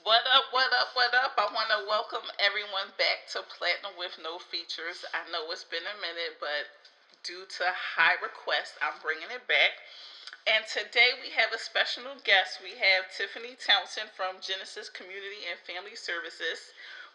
[0.00, 1.36] What up, what up, what up?
[1.36, 5.04] I want to welcome everyone back to Platinum with No Features.
[5.12, 6.72] I know it's been a minute, but
[7.20, 9.76] due to high request, I'm bringing it back.
[10.48, 12.64] And today we have a special guest.
[12.64, 16.72] We have Tiffany Townsend from Genesis Community and Family Services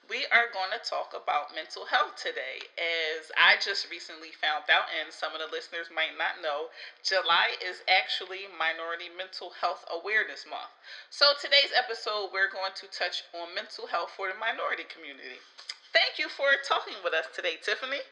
[0.10, 2.62] we are going to talk about mental health today.
[2.78, 6.70] As I just recently found out, and some of the listeners might not know,
[7.02, 10.70] July is actually Minority Mental Health Awareness Month.
[11.10, 15.42] So, today's episode, we're going to touch on mental health for the minority community.
[15.90, 18.04] Thank you for talking with us today, Tiffany.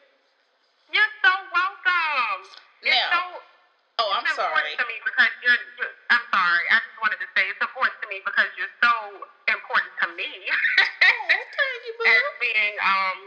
[0.90, 2.42] You're so welcome.
[2.82, 3.24] Now, it's so,
[4.02, 4.74] oh, I'm it's sorry.
[4.78, 6.66] To me because you're, you're, I'm sorry.
[6.74, 8.94] I just wanted to say it's important to me because you're so
[9.52, 10.32] important to me.
[11.04, 11.73] Oh,
[12.06, 13.18] as being, um,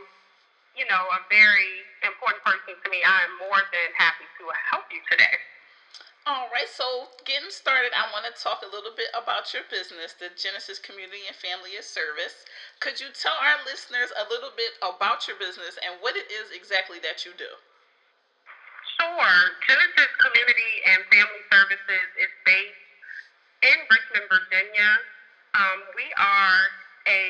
[0.77, 5.01] you know, a very important person to me, I'm more than happy to help you
[5.11, 5.37] today.
[6.27, 10.11] All right, so getting started, I want to talk a little bit about your business,
[10.19, 12.43] the Genesis Community and Family Service.
[12.83, 16.51] Could you tell our listeners a little bit about your business and what it is
[16.51, 17.47] exactly that you do?
[18.99, 19.39] Sure.
[19.71, 22.83] Genesis Community and Family Services is based
[23.63, 24.91] in Richmond, Virginia.
[25.55, 26.61] Um, we are
[27.07, 27.23] a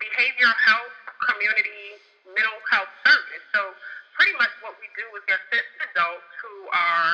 [0.00, 0.96] behavioral health
[1.28, 2.00] community
[2.32, 3.44] mental health service.
[3.54, 3.72] So
[4.16, 7.12] pretty much what we do is assist adults who are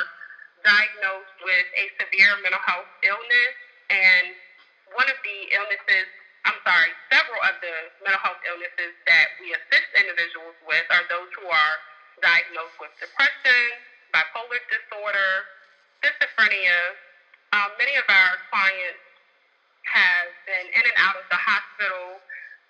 [0.64, 3.54] diagnosed with a severe mental health illness
[3.92, 4.32] and
[4.96, 6.08] one of the illnesses
[6.44, 7.72] I'm sorry, several of the
[8.04, 11.76] mental health illnesses that we assist individuals with are those who are
[12.20, 13.64] diagnosed with depression,
[14.12, 15.32] bipolar disorder,
[16.04, 17.00] schizophrenia.
[17.56, 19.03] Um, many of our clients
[19.94, 22.18] have been in and out of the hospital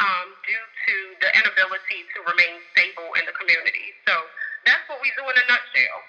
[0.05, 0.95] um, due to
[1.25, 3.97] the inability to remain stable in the community.
[4.05, 4.13] So
[4.69, 6.01] that's what we do in a nutshell.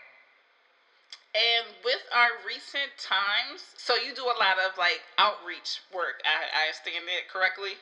[1.36, 6.24] And with our recent times, so you do a lot of like outreach work.
[6.24, 7.76] I, I understand that correctly?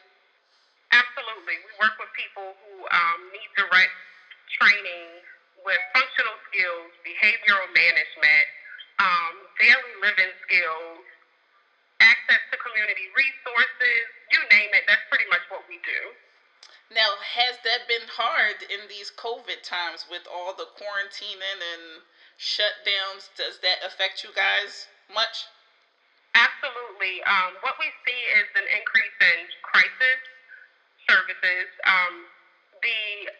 [0.89, 1.61] Absolutely.
[1.61, 3.93] We work with people who um, need direct
[4.57, 5.25] training
[5.65, 8.45] with functional skills, behavioral management,
[9.01, 11.01] um, daily living skills,
[12.03, 16.01] access to community resources, you name it, that's pretty much what we do.
[16.91, 22.05] Now, has that been hard in these COVID times with all the quarantining and
[22.37, 23.33] shutdowns?
[23.33, 25.49] Does that affect you guys much?
[26.37, 27.23] Absolutely.
[27.25, 30.19] Um, what we see is an increase in crisis
[31.09, 31.69] services.
[31.85, 32.29] Um,
[32.81, 33.31] the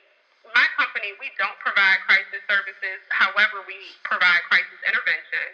[0.52, 3.00] my company, we don't provide crisis services.
[3.10, 5.48] However, we provide crisis intervention.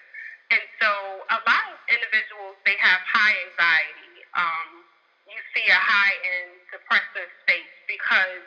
[0.50, 0.92] And so
[1.30, 4.14] a lot of individuals, they have high anxiety.
[4.34, 4.86] Um,
[5.30, 8.46] you see a high in depressive states because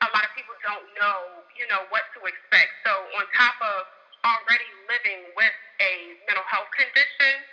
[0.00, 2.72] a lot of people don't know, you know, what to expect.
[2.86, 3.84] So on top of
[4.24, 7.44] already living with a mental health condition,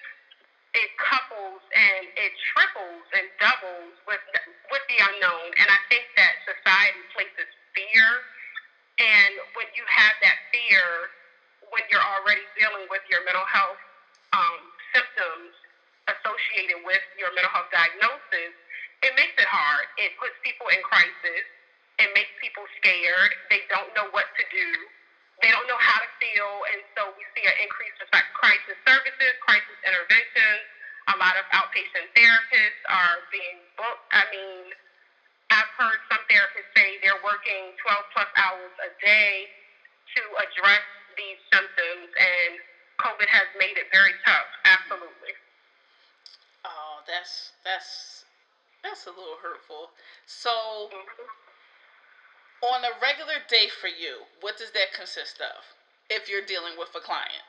[0.75, 4.23] it couples and it triples and doubles with
[4.71, 5.51] with the unknown.
[5.59, 8.07] And I think that society places fear,
[8.99, 11.11] and when you have that fear,
[11.73, 13.79] when you're already dealing with your mental health
[14.33, 14.61] um,
[14.93, 15.53] symptoms
[16.09, 18.53] associated with your mental health diagnosis,
[19.01, 19.85] it makes it hard.
[19.97, 21.45] It puts people in crisis.
[22.01, 23.31] It makes people scared.
[23.49, 24.69] They don't know what to do.
[25.43, 26.51] They don't know how to feel.
[26.73, 30.63] And so we see an increase in crisis services, crisis interventions.
[31.13, 34.09] A lot of outpatient therapists are being booked.
[34.09, 34.73] I mean,
[35.53, 39.45] I've heard some therapists say they're working 12 plus hours a day
[40.17, 40.85] to address
[41.17, 42.51] these symptoms, and
[42.99, 44.47] COVID has made it very tough.
[44.63, 45.33] Absolutely.
[46.63, 48.25] Oh, that's that's
[48.83, 49.89] that's a little hurtful.
[50.29, 50.53] So,
[50.93, 52.69] mm-hmm.
[52.69, 55.59] on a regular day for you, what does that consist of?
[56.13, 57.45] If you're dealing with a client,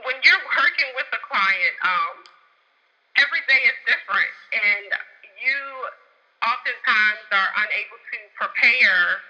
[0.00, 2.24] when you're working with a client, um,
[3.20, 4.88] every day is different, and
[5.36, 5.60] you
[6.40, 9.20] oftentimes are unable to prepare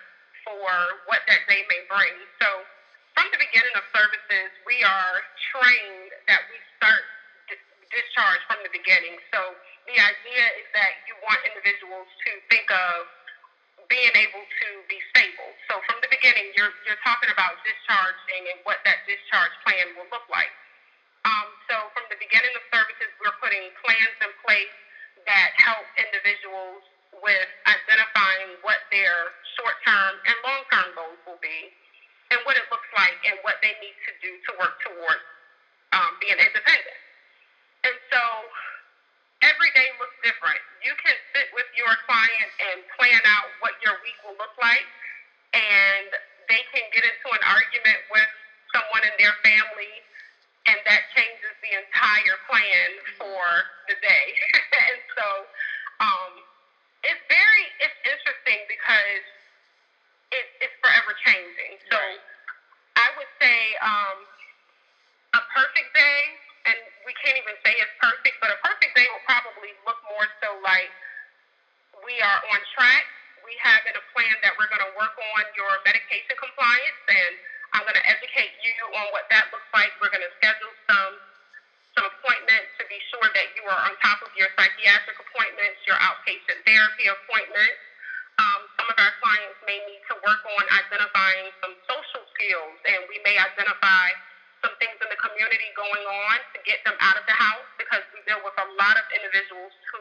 [0.47, 0.71] for
[1.11, 2.15] what that day may bring.
[2.39, 2.49] So
[3.15, 5.17] from the beginning of services, we are
[5.53, 7.05] trained that we start
[7.93, 9.21] discharge from the beginning.
[9.29, 9.53] So
[9.85, 13.05] the idea is that you want individuals to think of
[13.93, 15.53] being able to be stable.
[15.69, 20.09] So from the beginning, you're, you're talking about discharging and what that discharge plan will
[20.09, 20.49] look like.
[21.29, 24.75] Um, so from the beginning of services, we're putting plans in place
[25.29, 26.83] that help individuals
[27.21, 31.71] with identifying what their short-term and long-term goals will be
[32.33, 35.25] and what it looks like and what they need to do to work towards
[35.93, 36.99] um, being independent.
[37.85, 38.23] And so
[39.45, 40.59] every day looks different.
[40.81, 44.89] You can sit with your client and plan out what your week will look like,
[45.53, 46.09] and
[46.49, 48.31] they can get into an argument with
[48.73, 50.01] someone in their family,
[50.65, 52.89] and that changes the entire plan
[53.21, 53.45] for
[53.93, 54.29] the day.
[54.89, 55.27] and so
[56.01, 56.33] um,
[57.05, 59.27] it's very it's interesting because
[60.33, 61.79] it, it's forever changing.
[61.93, 62.23] So Right.
[62.97, 64.17] I would say um,
[65.37, 66.21] a perfect day,
[66.67, 70.27] and we can't even say it's perfect, but a perfect day will probably look more
[70.43, 70.93] so like
[72.05, 73.07] we are on track.
[73.45, 77.35] We have in a plan that we're going to work on your medication compliance, and
[77.75, 79.93] I'm going to educate you on what that looks like.
[80.01, 81.19] We're going to schedule some
[81.97, 85.99] some appointments to be sure that you are on top of your psychiatric appointments, your
[86.01, 87.81] outpatient therapy appointments.
[88.41, 93.05] Um, some of our clients may need to work on identifying some social skills, and
[93.09, 94.09] we may identify
[94.65, 98.03] some things in the community going on to get them out of the house because
[98.15, 100.01] we deal with a lot of individuals who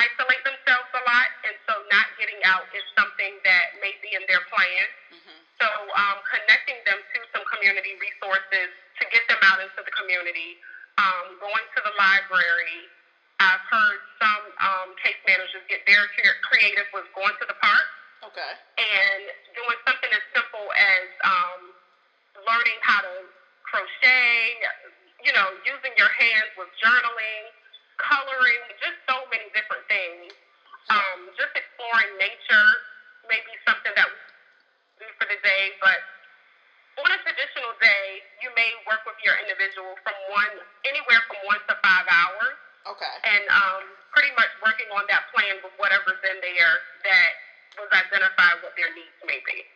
[0.00, 4.24] isolate themselves a lot, and so not getting out is something that may be in
[4.26, 4.88] their plan.
[5.12, 5.36] Mhm.
[5.60, 10.58] So um, connecting them to some community resources to get them out into the community,
[10.98, 12.88] um, going to the library.
[13.42, 16.06] I've heard some um, case managers get very
[16.46, 17.86] creative with going to the park
[18.22, 18.52] Okay.
[18.78, 19.22] and
[19.58, 21.60] doing something as simple as um,
[22.46, 23.14] learning how to
[23.66, 24.62] crochet,
[25.26, 27.44] you know, using your hands with journaling,
[27.98, 30.30] coloring, just so many different things.
[30.90, 32.68] Um, just exploring nature
[33.26, 34.18] may be something that we
[35.02, 35.98] do for the day, but
[37.02, 41.62] on a traditional day, you may work with your individual from one, anywhere from one
[41.70, 42.54] to five hours
[43.02, 43.18] Okay.
[43.26, 43.82] and um,
[44.14, 47.30] pretty much working on that plan with whatever's in there that
[47.82, 49.66] was identified what their needs may be.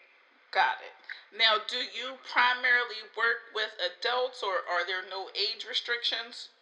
[0.54, 0.94] Got it.
[1.34, 6.54] Now, do you primarily work with adults or are there no age restrictions?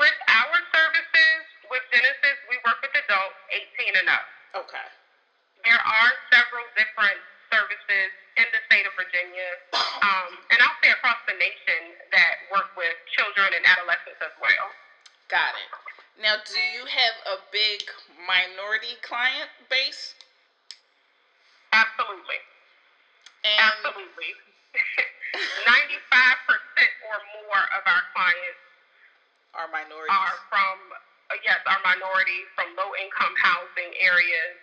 [0.00, 3.36] With our services, with Genesis, we work with adults
[3.78, 4.26] 18 and up.
[4.56, 4.88] Okay.
[5.62, 7.20] There are several different
[7.52, 8.10] services
[8.40, 9.50] in the state of Virginia,
[10.02, 14.74] um, and I'll say across the nation, that work with children and adolescents as well.
[15.30, 15.70] Got it.
[16.18, 17.82] Now, do you have a big
[18.74, 20.18] minority client base?
[21.70, 22.42] Absolutely.
[23.46, 24.34] And Absolutely.
[25.62, 25.70] 95%
[27.06, 28.62] or more of our clients
[29.54, 30.10] are minorities?
[30.10, 30.76] are from
[31.30, 34.58] uh, yes, are minority from low income housing areas.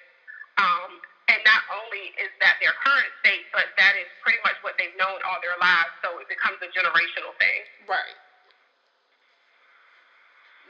[0.59, 0.99] Um,
[1.31, 4.95] and not only is that their current state, but that is pretty much what they've
[4.99, 5.95] known all their lives.
[6.03, 7.63] So it becomes a generational thing.
[7.87, 8.19] Right.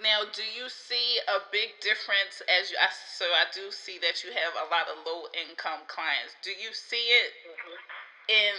[0.01, 2.79] Now, do you see a big difference as you?
[2.79, 6.39] I, so I do see that you have a lot of low income clients.
[6.39, 7.35] Do you see it
[8.31, 8.55] in?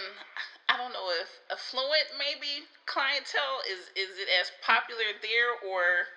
[0.69, 6.13] I don't know if affluent maybe clientele is is it as popular there or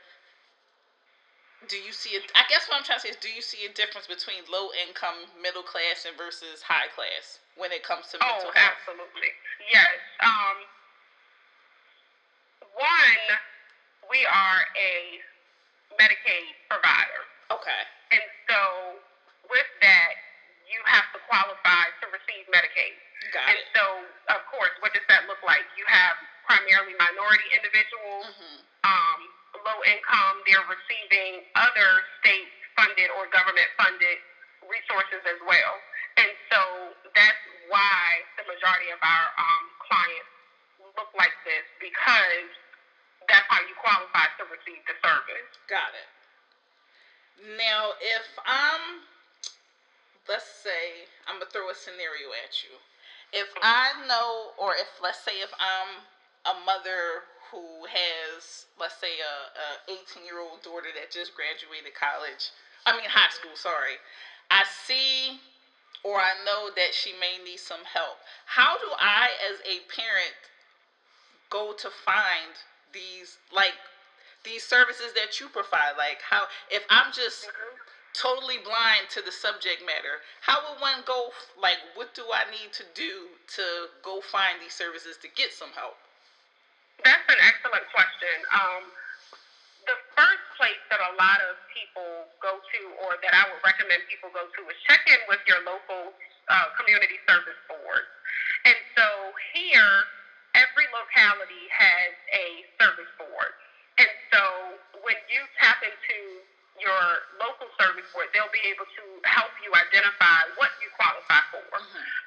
[1.72, 2.28] do you see it?
[2.36, 4.70] I guess what I'm trying to say is, do you see a difference between low
[4.76, 8.76] income, middle class, and versus high class when it comes to Oh, mental health?
[8.86, 9.32] absolutely.
[9.72, 9.98] Yes.
[10.20, 10.56] Um,
[12.76, 13.24] one,
[14.12, 15.18] we are a
[15.96, 17.22] Medicaid provider.
[17.50, 17.82] Okay.
[18.12, 18.60] And so
[19.48, 20.12] with that,
[20.68, 22.94] you have to qualify to receive Medicaid.
[23.32, 23.66] Got And it.
[23.74, 23.84] so,
[24.34, 25.64] of course, what does that look like?
[25.78, 29.20] You have primarily minority individuals, hmm um,
[29.66, 31.90] low income, they're receiving other
[32.22, 32.46] state
[32.78, 34.22] funded or government funded
[34.70, 35.74] resources as well.
[36.22, 36.60] And so
[37.18, 40.30] that's why the majority of our um, clients
[40.94, 42.50] look like this because
[43.28, 45.50] that's how you qualify to receive the service.
[45.66, 46.08] Got it.
[47.58, 49.02] Now, if I'm,
[50.28, 52.76] let's say, I'm gonna throw a scenario at you.
[53.32, 56.02] If I know, or if let's say, if I'm
[56.46, 61.94] a mother who has, let's say, a, a 18 year old daughter that just graduated
[61.94, 62.50] college,
[62.86, 63.98] I mean high school, sorry.
[64.50, 65.38] I see,
[66.04, 68.18] or I know that she may need some help.
[68.46, 70.34] How do I, as a parent,
[71.50, 72.52] go to find
[72.92, 73.74] these like
[74.44, 77.48] these services that you provide like how if i'm just
[78.16, 81.30] totally blind to the subject matter how would one go
[81.60, 83.62] like what do i need to do to
[84.02, 85.96] go find these services to get some help
[87.04, 88.36] That's an excellent question.
[88.50, 88.84] Um,
[89.86, 94.04] the first place that a lot of people go to, or that I would recommend
[94.10, 96.12] people go to, is check in with your local
[96.50, 98.04] uh, community service board.
[98.66, 99.06] And so
[99.56, 99.94] here,
[100.56, 102.46] every locality has a
[102.80, 103.52] service board.
[103.98, 104.42] And so
[105.04, 106.42] when you tap into
[106.80, 107.04] your
[107.40, 111.64] local service board, they'll be able to help you identify what you qualify for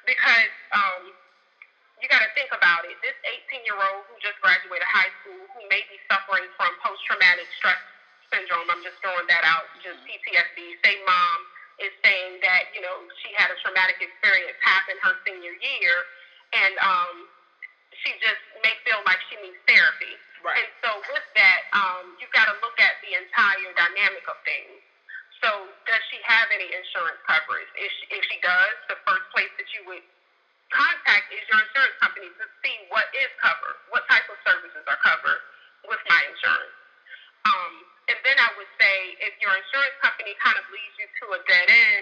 [0.06, 1.10] because um,
[2.00, 2.96] you got to think about it.
[3.04, 3.14] This
[3.52, 7.46] 18 year old who just graduated high school, who may be suffering from post traumatic
[7.60, 7.78] stress
[8.32, 10.58] syndrome, I'm just throwing that out, just PTSD.
[10.82, 11.38] Say mom
[11.82, 15.96] is saying that, you know, she had a traumatic experience happen her senior year,
[16.54, 17.16] and um,
[18.04, 20.14] she just may feel like she needs therapy.
[20.44, 24.38] right And so with that, um, you've got to look at the entire dynamic of
[24.44, 24.80] things.
[25.40, 25.48] So
[25.88, 27.68] does she have any insurance coverage.
[27.76, 30.04] If she, if she does, the first place that you would
[30.70, 35.00] contact is your insurance company to see what is covered, what type of services are
[35.02, 35.42] covered
[35.88, 36.76] with my insurance.
[37.48, 37.74] Um,
[38.12, 41.40] and then I would say if your insurance company kind of leads you to a
[41.46, 41.99] dead end,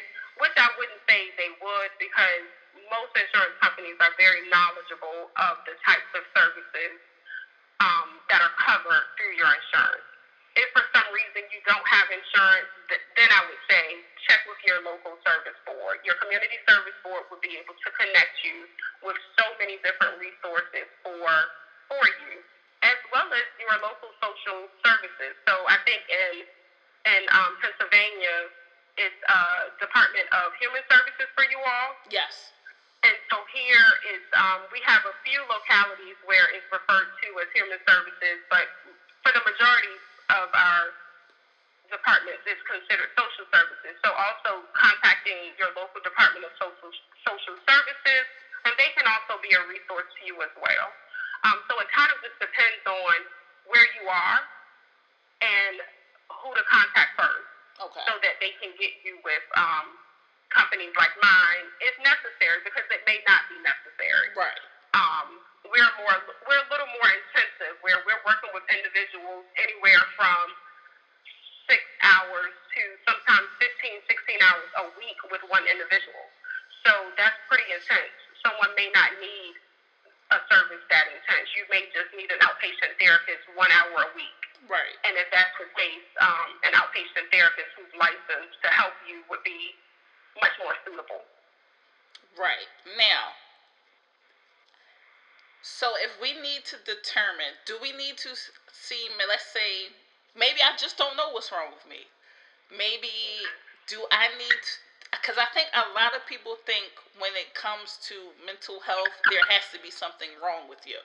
[108.68, 111.00] mental health, there has to be something wrong with you.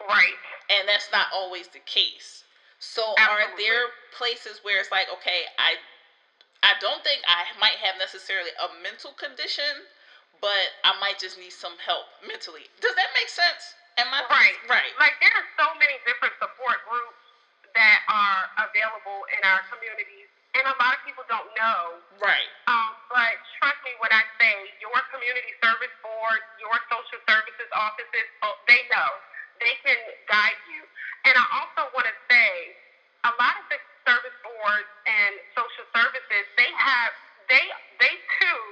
[0.00, 0.36] Right.
[0.72, 2.44] And that's not always the case.
[2.78, 5.76] So are there places where it's like, okay, I
[6.62, 9.88] I don't think I might have necessarily a mental condition,
[10.40, 12.68] but I might just need some help mentally.
[12.80, 13.76] Does that make sense?
[13.96, 14.56] Am I Right.
[14.68, 14.92] Right.
[15.00, 17.16] Like there are so many different support groups
[17.72, 22.00] that are available in our communities, and a lot of people don't know.
[22.16, 22.48] Right.
[22.64, 28.26] Um, but trust me when I say your community service board, your social services offices,
[28.40, 29.10] oh, they know.
[29.60, 30.84] They can guide you.
[31.28, 32.76] And I also want to say,
[33.24, 37.12] a lot of the service boards and social services, they have,
[37.48, 37.64] they,
[38.00, 38.62] they too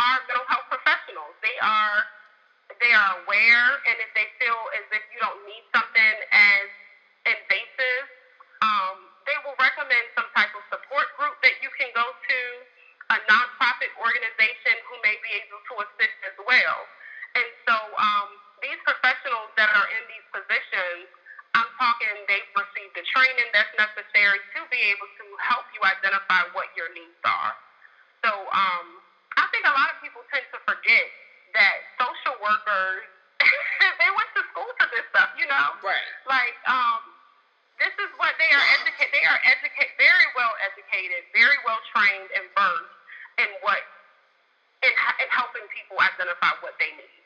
[0.00, 1.34] are mental health professionals.
[1.44, 1.98] They are,
[2.80, 6.66] they are aware, and if they feel as if you don't need something as
[7.28, 8.06] invasive,
[8.64, 12.40] um, they will recommend some type of support group that you can go to,
[13.12, 13.18] a
[13.80, 16.78] nonprofit organization who may be able to assist as well.
[17.36, 18.28] And so um,
[18.60, 21.08] these professionals that are in these positions,
[21.56, 26.44] I'm talking they've received the training that's necessary to be able to help you identify
[26.52, 27.54] what your needs are.
[28.22, 28.86] So um,
[29.40, 31.08] I think a lot of people tend to forget
[31.56, 33.08] that social workers,
[34.00, 35.80] they went to school for this stuff, you know?
[35.80, 36.12] Right.
[36.28, 37.02] like um
[37.80, 42.28] this is what they are educated they are educated very well educated very well trained
[42.36, 42.99] and versed
[43.40, 43.80] in what
[44.84, 47.16] in, in helping people identify what they need.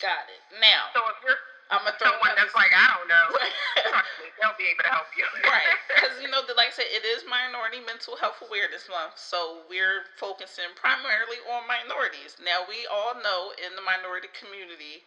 [0.00, 0.40] Got it.
[0.60, 3.26] Now, so if you're I'm gonna throw someone that's like i don't know
[3.94, 5.22] trust me they'll be able to help you.
[5.46, 5.70] Right.
[5.86, 10.10] Because you know like i said it is minority mental health awareness month so we're
[10.18, 12.34] focusing primarily on minorities.
[12.42, 15.06] Now we all know in the minority community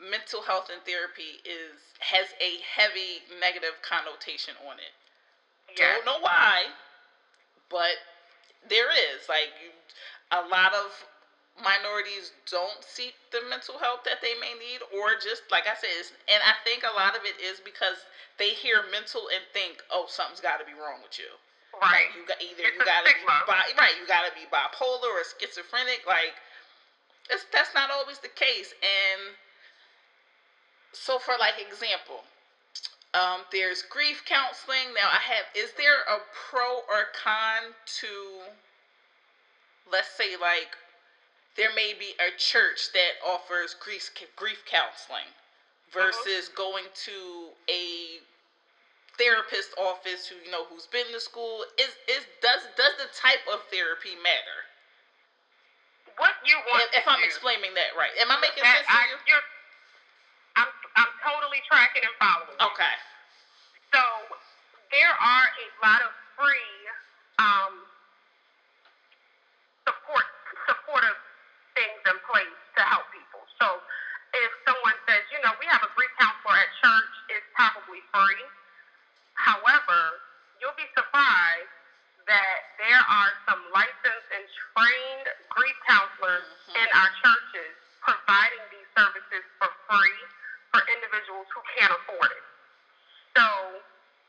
[0.00, 4.94] mental health and therapy is has a heavy negative connotation on it.
[5.78, 6.02] Yes.
[6.02, 6.74] don't know why
[7.70, 7.94] but
[8.68, 9.52] there is like
[10.32, 11.06] a lot of
[11.62, 15.92] minorities don't seek the mental help that they may need or just like i said
[16.00, 19.82] it's, and i think a lot of it is because they hear mental and think
[19.92, 21.28] oh something's got to be wrong with you.
[21.76, 22.08] Right.
[22.16, 25.12] you got either It's you got to be bi- right you got to be bipolar
[25.12, 26.34] or schizophrenic like
[27.28, 29.36] it's, that's not always the case and
[30.92, 32.24] so for like example
[33.14, 34.94] um, there's grief counseling.
[34.94, 38.46] Now i have is there a pro or con to
[39.90, 40.78] let's say like
[41.56, 45.26] there may be a church that offers grief grief counseling
[45.92, 48.22] versus going to a
[49.18, 51.66] therapist office who you know who's been to school?
[51.78, 54.70] Is is does does the type of therapy matter?
[56.16, 58.12] What you want if, if i'm explaining that right.
[58.20, 59.16] Am i making sense to I, you?
[59.26, 59.46] you're,
[61.00, 62.60] I'm totally tracking and following.
[62.60, 62.94] Okay.
[63.88, 64.04] So
[64.92, 66.76] there are a lot of free
[67.40, 67.72] um,
[69.88, 70.28] support
[70.68, 71.16] supportive
[71.72, 73.40] things in place to help people.
[73.56, 73.80] So
[74.36, 78.44] if someone says, you know, we have a grief counselor at church, it's probably free.
[79.40, 80.20] However,
[80.60, 81.72] you'll be surprised
[82.28, 84.44] that there are some licensed and
[84.76, 86.76] trained grief counselors mm-hmm.
[86.76, 87.72] in our churches
[88.04, 90.20] providing these services for free
[91.54, 92.44] who can't afford it.
[93.36, 93.46] So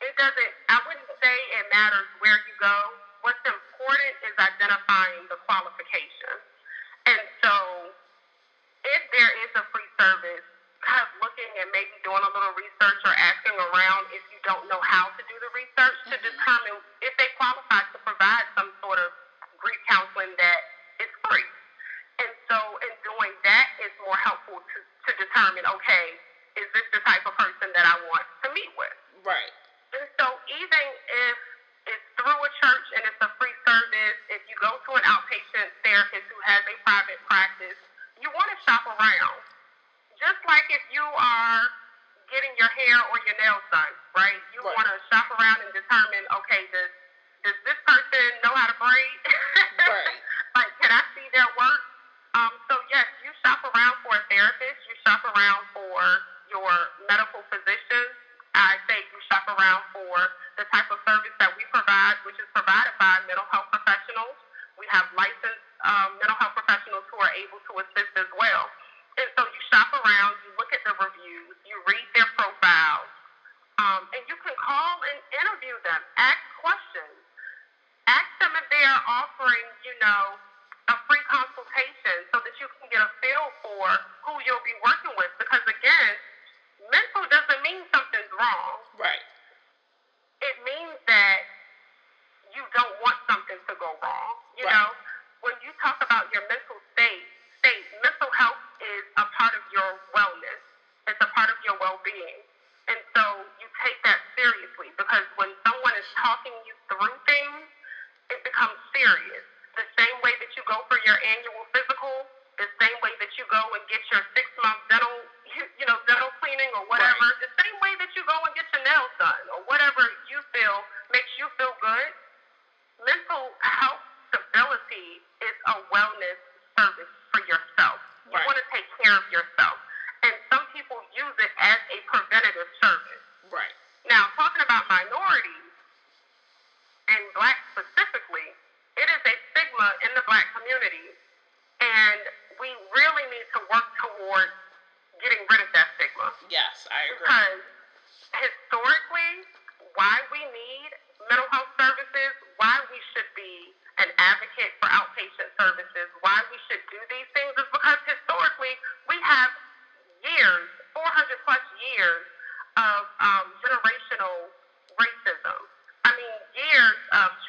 [0.01, 2.77] it doesn't, I wouldn't say it matters where you go.
[3.21, 6.41] What's important is identifying the qualifications.
[7.05, 7.53] And so
[8.85, 10.45] if there is a free service,
[10.81, 14.65] kind of looking and maybe doing a little research or asking around if you don't
[14.65, 16.17] know how to do the research mm-hmm.
[16.17, 16.80] to determine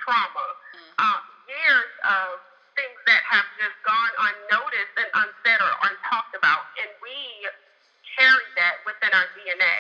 [0.02, 0.98] trauma, mm-hmm.
[0.98, 2.42] uh, years of
[2.74, 7.16] things that have just gone unnoticed and unsaid or untalked about, and we
[8.16, 9.78] carry that within our DNA.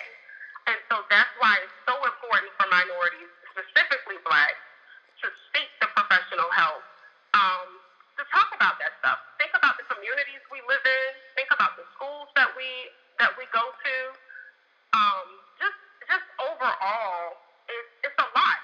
[0.70, 4.62] And so that's why it's so important for minorities, specifically blacks,
[5.22, 6.82] to seek the professional help,
[7.34, 7.68] um,
[8.18, 9.18] to talk about that stuff.
[9.42, 11.08] Think about the communities we live in.
[11.34, 12.68] Think about the schools that we
[13.18, 13.96] that we go to.
[14.94, 15.26] Um,
[15.58, 18.58] just just overall, it's it's a lot,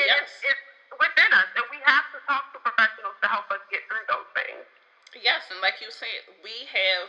[0.00, 0.24] and yes.
[0.24, 0.64] it's, it's
[0.96, 4.28] within us, and we have to talk to professionals to help us get through those
[4.32, 4.64] things.
[5.16, 7.08] Yes, and like you said, we have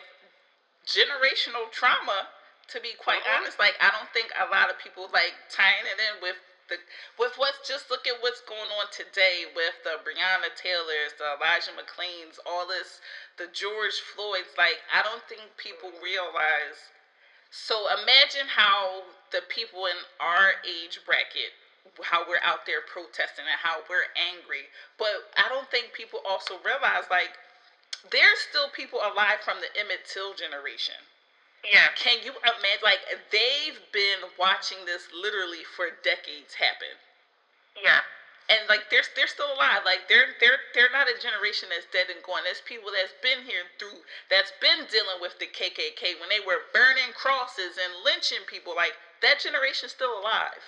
[0.88, 2.32] generational trauma
[2.74, 3.46] to be quite mm-hmm.
[3.46, 6.42] honest, like I don't think a lot of people like tying it in with
[6.74, 6.82] the
[7.22, 11.74] with what's just look at what's going on today with the Breonna Taylors, the Elijah
[11.78, 13.02] McClains, all this,
[13.38, 14.58] the George Floyds.
[14.58, 16.90] Like I don't think people realize.
[17.50, 21.54] So imagine how the people in our age bracket
[22.06, 24.70] how we're out there protesting and how we're angry.
[24.96, 27.36] But I don't think people also realize like
[28.14, 30.96] there's still people alive from the Emmett Till generation.
[31.64, 31.92] Yeah.
[31.96, 32.84] Can you imagine?
[32.84, 36.96] Like they've been watching this literally for decades happen.
[37.76, 38.04] Yeah.
[38.50, 39.86] And like they're they're still alive.
[39.86, 42.48] Like they're they're they're not a generation that's dead and gone.
[42.48, 46.66] There's people that's been here through that's been dealing with the KKK when they were
[46.74, 48.74] burning crosses and lynching people.
[48.74, 50.64] Like that generation's still alive,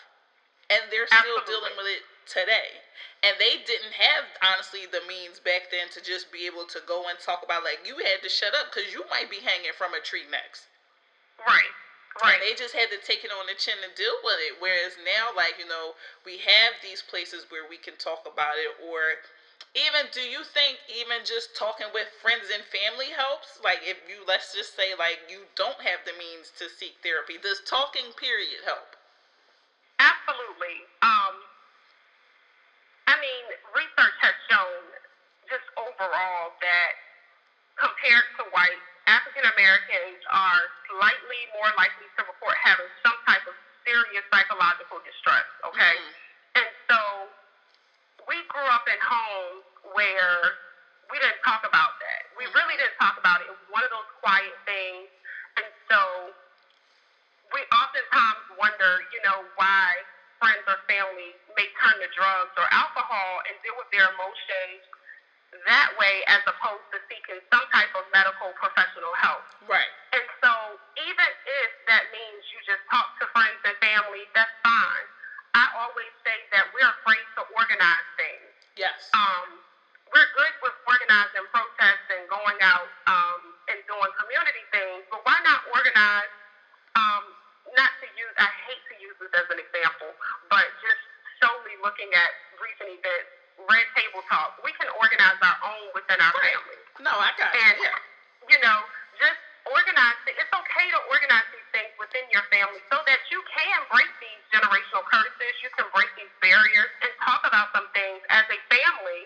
[0.69, 1.49] and they're still Absolutely.
[1.49, 2.85] dealing with it today.
[3.25, 7.09] And they didn't have honestly the means back then to just be able to go
[7.09, 9.97] and talk about like you had to shut up because you might be hanging from
[9.97, 10.69] a tree next.
[11.47, 11.73] Right.
[12.21, 12.35] Right.
[12.37, 14.59] And they just had to take it on the chin and deal with it.
[14.59, 18.75] Whereas now, like, you know, we have these places where we can talk about it.
[18.83, 19.15] Or
[19.73, 23.57] even, do you think even just talking with friends and family helps?
[23.63, 27.39] Like, if you, let's just say, like, you don't have the means to seek therapy,
[27.41, 28.95] does talking, period, help?
[29.99, 30.85] Absolutely.
[31.01, 31.35] Um,
[33.07, 34.83] I mean, research has shown
[35.49, 36.91] just overall that
[37.79, 40.63] compared to white, African Americans are
[41.01, 45.49] slightly more likely to report having some type of serious psychological distress.
[45.65, 46.61] Okay, mm-hmm.
[46.61, 46.99] and so
[48.29, 49.65] we grew up in homes
[49.97, 50.61] where
[51.09, 52.29] we didn't talk about that.
[52.37, 52.53] We mm-hmm.
[52.53, 53.49] really didn't talk about it.
[53.49, 55.09] It was one of those quiet things,
[55.57, 55.99] and so
[57.49, 59.97] we oftentimes wonder, you know, why
[60.37, 64.85] friends or family may turn to drugs or alcohol and deal with their emotions
[65.67, 69.43] that way as opposed to seeking some type of medical professional help.
[69.67, 69.91] Right.
[70.15, 70.51] And so
[70.95, 75.07] even if that means you just talk to friends and family, that's fine.
[75.51, 78.51] I always say that we're afraid to organize things.
[78.79, 79.11] Yes.
[79.11, 79.59] Um,
[80.15, 85.35] we're good with organizing protests and going out um, and doing community things, but why
[85.43, 86.31] not organize?
[86.95, 87.23] Um,
[87.75, 90.11] not to use, I hate to use this as an example,
[90.51, 90.99] but just
[91.39, 93.31] solely looking at recent events
[93.69, 94.57] red table talk.
[94.65, 96.55] We can organize our own within our right.
[96.55, 96.79] family.
[97.03, 97.85] No, I got and, you.
[97.85, 98.55] Yeah.
[98.55, 98.77] You know,
[99.19, 100.35] just organize it.
[100.39, 104.41] It's okay to organize these things within your family so that you can break these
[104.49, 105.53] generational curses.
[105.61, 109.23] You can break these barriers and talk about some things as a family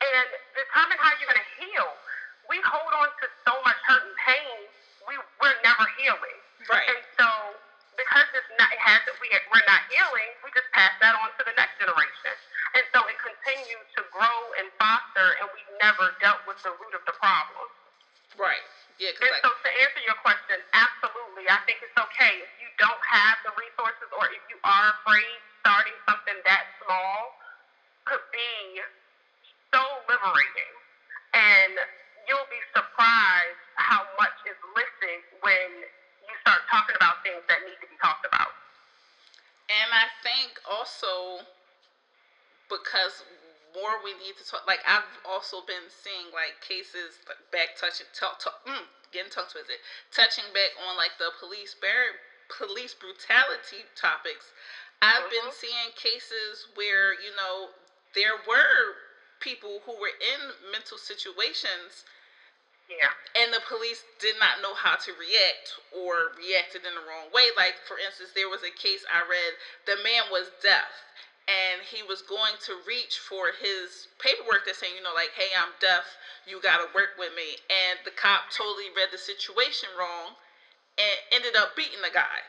[0.00, 1.90] and determine how you're going to heal.
[2.48, 4.58] We hold on to so much hurt and pain,
[5.08, 6.38] we, we're never healing.
[6.68, 6.84] Right.
[6.92, 7.28] And so
[7.96, 11.42] because it's not, it hasn't, we, we're not healing, we just pass that on to
[11.46, 12.34] the next generation.
[12.74, 16.94] And so it continues to grow and foster, and we've never dealt with the root
[16.98, 17.70] of the problem.
[18.34, 18.66] Right.
[18.98, 19.14] Yeah.
[19.14, 23.38] And so to answer your question, absolutely, I think it's okay if you don't have
[23.46, 27.38] the resources, or if you are afraid, starting something that small
[28.10, 28.82] could be
[29.70, 30.74] so liberating,
[31.30, 31.78] and
[32.26, 35.86] you'll be surprised how much is lifted when
[36.26, 38.50] you start talking about things that need to be talked about.
[39.70, 41.46] And I think also
[42.68, 43.22] because
[43.74, 44.66] more we need to talk.
[44.66, 49.48] Like I've also been seeing like cases like back touching, talk, talk, mm, getting tongue
[49.50, 49.80] twisted,
[50.12, 52.20] touching back on like the police bar-
[52.52, 54.52] police brutality topics.
[55.00, 55.62] I've been mm-hmm.
[55.64, 57.74] seeing cases where you know
[58.14, 58.96] there were
[59.40, 60.40] people who were in
[60.72, 62.08] mental situations.
[62.84, 63.08] Yeah.
[63.32, 67.48] And the police did not know how to react or reacted in the wrong way.
[67.56, 69.56] Like, for instance, there was a case I read,
[69.88, 70.92] the man was deaf
[71.44, 75.52] and he was going to reach for his paperwork that's saying, you know, like, hey,
[75.52, 76.08] I'm deaf,
[76.48, 77.60] you got to work with me.
[77.68, 80.32] And the cop totally read the situation wrong
[80.96, 82.40] and ended up beating the guy.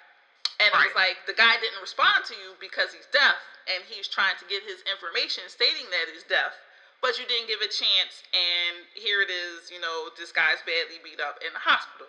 [0.63, 0.87] And right.
[0.87, 3.35] it was like, the guy didn't respond to you because he's deaf
[3.67, 6.55] and he's trying to get his information stating that he's deaf,
[7.03, 8.23] but you didn't give a chance.
[8.31, 12.07] And here it is, you know, this guy's badly beat up in the hospital.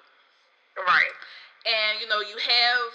[0.79, 1.17] Right.
[1.67, 2.89] And, you know, you have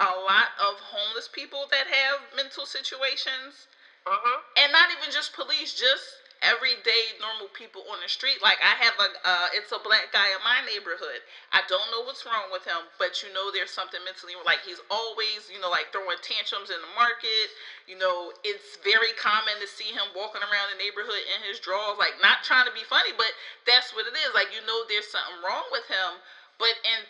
[0.00, 3.68] a lot of homeless people that have mental situations.
[4.08, 4.40] Uh-huh.
[4.56, 8.40] And not even just police, just everyday normal people on the street.
[8.40, 11.20] Like I have a, uh, it's a black guy in my neighborhood.
[11.52, 14.80] I don't know what's wrong with him, but you know there's something mentally like he's
[14.88, 17.52] always, you know, like throwing tantrums in the market.
[17.84, 22.00] You know, it's very common to see him walking around the neighborhood in his drawers,
[22.00, 23.36] like not trying to be funny, but
[23.68, 24.32] that's what it is.
[24.32, 26.24] Like you know there's something wrong with him,
[26.56, 27.04] but in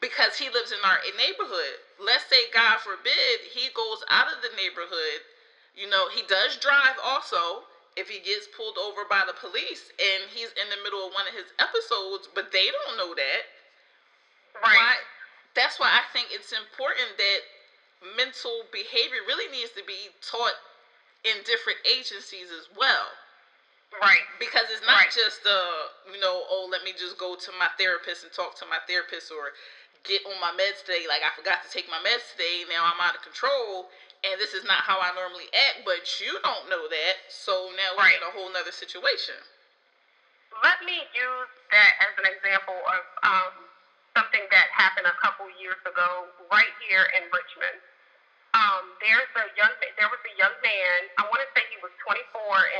[0.00, 1.80] because he lives in our neighborhood.
[2.00, 5.24] Let's say, God forbid, he goes out of the neighborhood.
[5.76, 10.28] You know, he does drive also if he gets pulled over by the police and
[10.28, 13.42] he's in the middle of one of his episodes, but they don't know that.
[14.60, 14.76] Right.
[14.76, 14.92] Why,
[15.56, 17.40] that's why I think it's important that
[18.16, 20.56] mental behavior really needs to be taught
[21.24, 23.16] in different agencies as well.
[23.96, 24.28] Right.
[24.36, 25.12] Because it's not right.
[25.12, 28.66] just uh, you know, oh, let me just go to my therapist and talk to
[28.68, 29.56] my therapist or
[30.06, 31.04] get on my meds today.
[31.10, 32.64] Like I forgot to take my meds today.
[32.70, 33.90] Now I'm out of control,
[34.22, 35.82] and this is not how I normally act.
[35.82, 38.18] But you don't know that, so now we're right.
[38.18, 39.36] in a whole nother situation.
[40.64, 43.54] Let me use that as an example of um,
[44.16, 47.76] something that happened a couple years ago, right here in Richmond.
[48.56, 49.68] Um, there's a young,
[50.00, 50.98] there was a young man.
[51.20, 52.24] I want to say he was 24,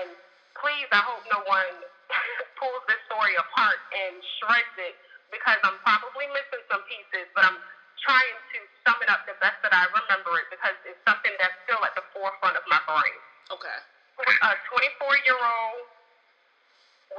[0.00, 0.08] and
[0.56, 1.84] please, I hope no one
[2.56, 4.96] pulls this story apart and shreds it
[5.30, 7.58] because I'm probably missing some pieces, but I'm
[8.02, 11.56] trying to sum it up the best that I remember it because it's something that's
[11.66, 13.18] still at the forefront of my brain.
[13.50, 13.78] Okay.
[14.16, 15.84] A 24 year old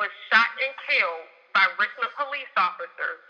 [0.02, 3.22] was shot and killed by Richmond police officers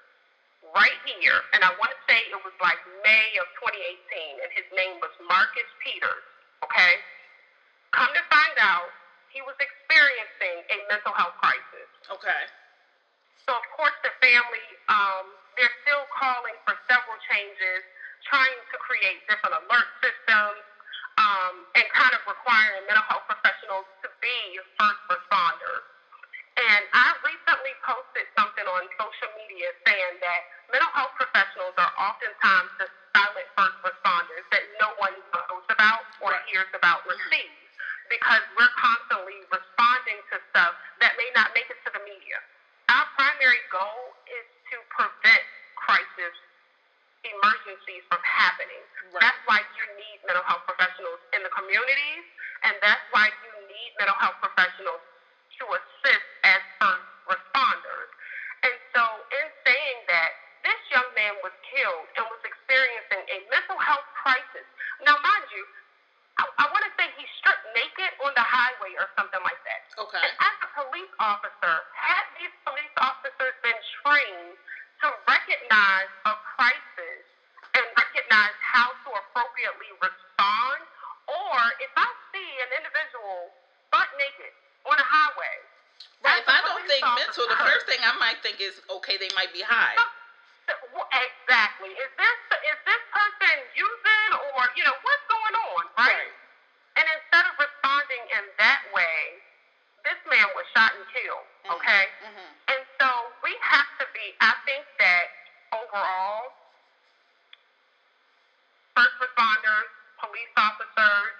[0.75, 4.67] right here, and I want to say it was like May of 2018, and his
[4.75, 6.25] name was Marcus Peters.
[6.65, 6.93] Okay.
[7.95, 8.91] Come to find out,
[9.31, 11.87] he was experiencing a mental health crisis.
[12.11, 12.43] Okay.
[13.47, 17.79] So, of course, the family, um, they're still calling for several changes,
[18.27, 20.59] trying to create different alert systems,
[21.15, 25.87] um, and kind of requiring mental health professionals to be first responders.
[26.59, 30.41] And I recently posted something on social media saying that
[30.73, 36.33] mental health professionals are oftentimes the silent first responders that no one knows about or
[36.33, 36.43] right.
[36.51, 37.53] hears about or sees
[38.09, 42.41] because we're constantly responding to stuff that may not make it to the media
[43.37, 45.45] primary goal is to prevent
[45.77, 46.33] crisis
[47.21, 48.81] emergencies from happening.
[49.13, 49.29] Right.
[49.29, 52.25] That's why you need mental health professionals in the communities,
[52.65, 55.05] and that's why you need mental health professionals
[55.61, 58.09] to assist as first responders.
[58.65, 60.33] And so, in saying that,
[60.65, 64.65] this young man was killed and was experiencing a mental health crisis.
[65.05, 65.61] Now, mind you,
[66.41, 69.85] I, I want to say he stripped naked on the highway or something like that.
[69.93, 70.25] Okay.
[70.25, 72.25] And as a police officer, had
[88.27, 89.95] might think is okay, they might be high.
[90.67, 91.95] Exactly.
[91.95, 96.35] Is this is this person using or you know what's going on, right?
[96.99, 99.39] And instead of responding in that way,
[100.03, 101.47] this man was shot and killed.
[101.63, 101.79] Mhm.
[101.79, 102.03] Okay.
[102.19, 102.51] Mm-hmm.
[102.75, 103.07] And so
[103.47, 104.35] we have to be.
[104.43, 105.25] I think that
[105.71, 106.51] overall,
[108.91, 109.87] first responders,
[110.19, 111.31] police officers,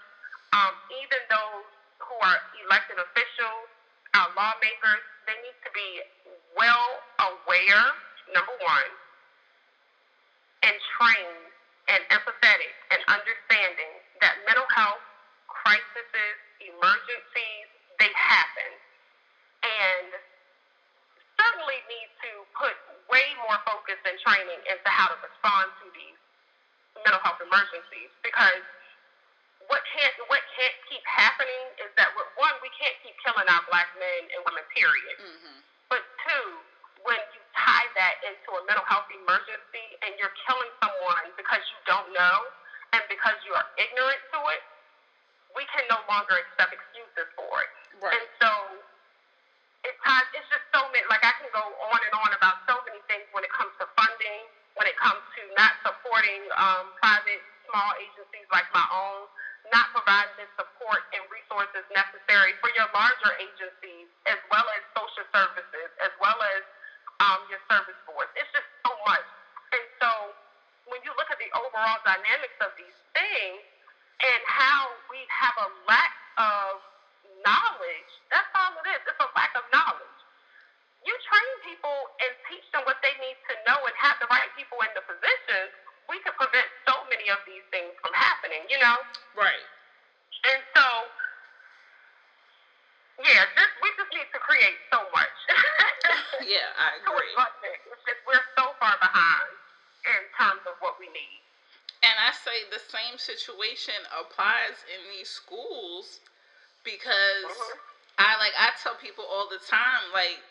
[0.55, 0.71] um,
[1.03, 1.67] even those
[1.99, 3.67] who are elected officials,
[4.15, 5.99] our lawmakers, they need to be
[6.57, 6.87] well
[7.21, 7.85] aware.
[8.35, 8.91] Number one
[10.67, 11.47] and trained
[11.87, 14.99] and empathetic and understanding that mental health
[15.47, 17.67] crises, emergencies,
[18.03, 18.71] they happen.
[19.63, 20.09] And
[21.39, 22.75] certainly need to put
[23.07, 26.19] way more focus and training into how to respond to these
[27.05, 28.65] mental health emergencies because
[29.69, 33.63] what can't what can't keep happening is that we're, one we can't keep killing our
[33.69, 35.57] black men and women period Mm-hmm.
[36.27, 36.47] Two,
[37.07, 41.79] when you tie that into a mental health emergency and you're killing someone because you
[41.87, 42.37] don't know
[42.91, 44.61] and because you are ignorant to it,
[45.55, 47.71] we can no longer accept excuses for it.
[48.03, 48.13] Right.
[48.13, 48.51] And so
[49.87, 52.75] it ties, it's just so many, like I can go on and on about so
[52.83, 54.43] many things when it comes to funding,
[54.75, 59.25] when it comes to not supporting um, private small agencies like my own,
[59.73, 65.27] not providing the support and resources necessary for your larger agencies, as well as social
[65.35, 66.63] services, as well as
[67.19, 68.31] um, your service boards.
[68.35, 69.27] It's just so much.
[69.75, 70.11] And so
[70.87, 73.61] when you look at the overall dynamics of these things
[74.23, 76.79] and how we have a lack of
[77.43, 79.01] knowledge, that's all it is.
[79.05, 80.19] It's a lack of knowledge.
[81.05, 84.51] You train people and teach them what they need to know and have the right
[84.59, 85.71] people in the positions,
[86.11, 88.97] we could prevent so many of these things from happening, you know?
[89.35, 89.63] Right.
[90.47, 90.85] And so,
[93.23, 95.35] yeah, just, we just need to create so much.
[96.43, 97.33] Yeah, I to agree.
[97.35, 97.79] address it.
[97.91, 99.51] It's just we're so far behind
[100.07, 101.41] in terms of what we need.
[102.05, 106.19] And I say the same situation applies in these schools
[106.83, 107.79] because Mhm.
[108.19, 110.43] I like I tell people all the time like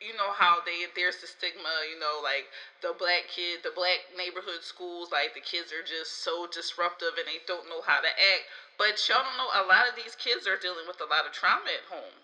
[0.00, 2.48] you know how they there's the stigma, you know, like
[2.82, 7.26] the black kid, the black neighborhood schools, like the kids are just so disruptive and
[7.26, 8.44] they don't know how to act.
[8.76, 11.32] But y'all don't know a lot of these kids are dealing with a lot of
[11.32, 12.20] trauma at home.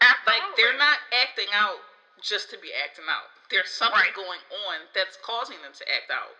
[0.00, 0.26] Absolutely.
[0.26, 1.80] Like they're not acting out
[2.20, 3.30] just to be acting out.
[3.50, 4.14] There's something Right.
[4.14, 6.36] going on that's causing them to act out.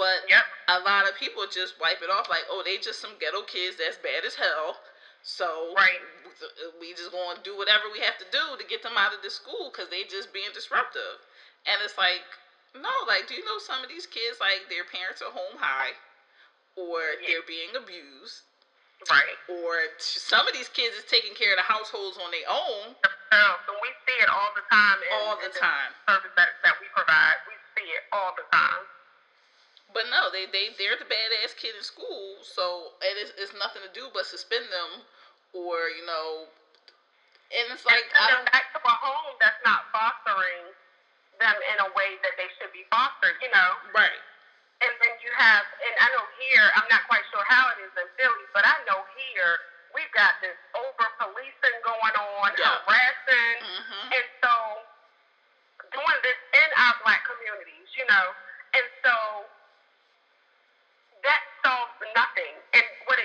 [0.00, 0.46] But Yep.
[0.68, 3.76] a lot of people just wipe it off like, oh, they just some ghetto kids
[3.76, 4.80] that's bad as hell.
[5.22, 6.00] So Right.
[6.42, 9.14] Uh, we just going to do whatever we have to do to get them out
[9.14, 11.20] of the school because they just being disruptive.
[11.66, 12.24] And it's like,
[12.76, 15.94] no, like, do you know some of these kids like their parents are home high,
[16.76, 17.28] or Yeah.
[17.28, 18.44] they're being abused,
[19.10, 19.38] Right.
[19.48, 22.96] or some of these kids is taking care of the households on their own
[23.66, 25.94] so we see it all the time in, all the in time.
[26.08, 27.36] service that, that we provide.
[27.46, 28.84] We see it all the time.
[29.94, 33.82] But no, they they they're the badass kid in school, so it is it's nothing
[33.82, 35.02] to do but suspend them,
[35.52, 36.48] or you know,
[37.50, 40.72] and it's like and send I them don't back to a home that's not fostering
[41.40, 43.78] them in a way that they should be fostered, you know.
[43.94, 44.20] right,
[44.82, 47.92] And then you have, and I know here, I'm not quite sure how it is
[47.96, 49.60] in Philly, but I know here
[49.94, 52.80] we've got this over policing going on, Yeah.
[52.86, 54.54] harassing, hmm and so
[55.92, 58.34] doing this in our black communities, you know.
[58.74, 59.14] And so
[61.24, 62.54] that solves nothing.
[62.74, 63.18] And what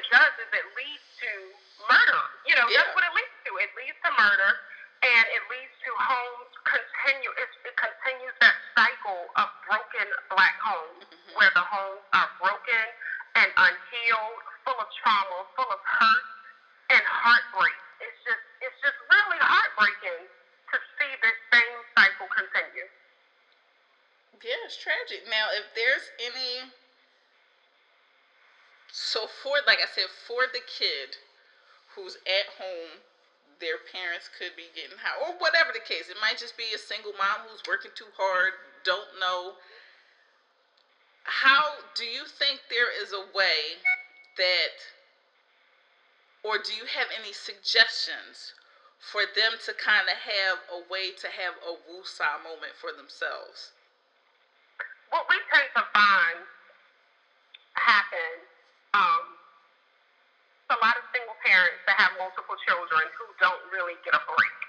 [0.58, 2.24] it does is it leads to murder.
[2.46, 2.78] You know, Yeah.
[2.84, 3.58] that's what it leads to.
[3.58, 4.62] It leads to murder
[5.04, 11.06] and it leads to homes continue it, it continues that cycle of broken black homes
[11.06, 11.36] Mhm.
[11.36, 12.94] where the homes are broken
[13.36, 16.26] and unhealed, full of trauma, full of hurt
[16.90, 17.78] and heartbreak.
[18.00, 20.30] It's just it's just really heartbreaking
[20.72, 22.90] to see this same cycle continue.
[24.44, 25.26] yeah, it's tragic.
[25.30, 26.72] Now, if there's any,
[28.96, 31.20] so for like I said, for the kid
[31.92, 33.04] who's at home,
[33.60, 36.08] their parents could be getting high, or whatever the case.
[36.08, 38.56] It might just be a single mom who's working too hard,
[38.88, 39.60] don't know.
[41.28, 43.84] How do you think there is a way
[44.40, 44.80] that
[46.46, 48.54] or do you have any suggestions
[49.02, 53.74] for them to kind of have a way to have a woosah moment for themselves?
[55.10, 56.46] What we tend to find
[57.74, 58.46] happen,
[58.96, 59.24] um,
[60.72, 64.60] a lot of single parents that have multiple children who don't really get a break.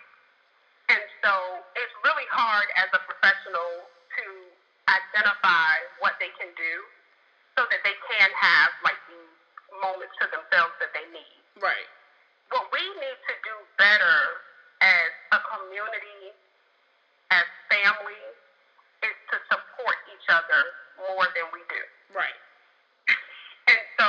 [0.93, 1.33] And so
[1.79, 4.25] it's really hard as a professional to
[4.87, 6.75] identify what they can do
[7.59, 9.35] so that they can have like these
[9.81, 11.39] moments to themselves that they need.
[11.59, 11.89] Right.
[12.53, 14.21] What we need to do better
[14.85, 16.37] as a community,
[17.33, 18.23] as family,
[19.03, 20.63] is to support each other
[21.11, 21.83] more than we do.
[22.15, 22.39] Right.
[23.67, 24.07] And so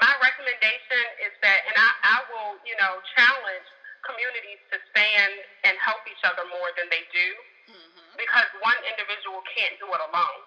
[0.00, 0.10] my
[0.42, 3.66] recommendation is that, and I, I will, you know, challenge
[4.02, 7.28] communities to stand and help each other more than they do
[7.70, 8.18] Mm-hmm.
[8.18, 10.42] because one individual can't do it alone.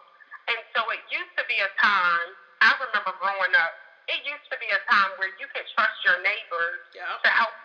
[0.51, 2.27] And so it used to be a time,
[2.59, 3.71] I remember growing up,
[4.11, 7.07] it used to be a time where you could trust your neighbors Yeah.
[7.23, 7.55] to help.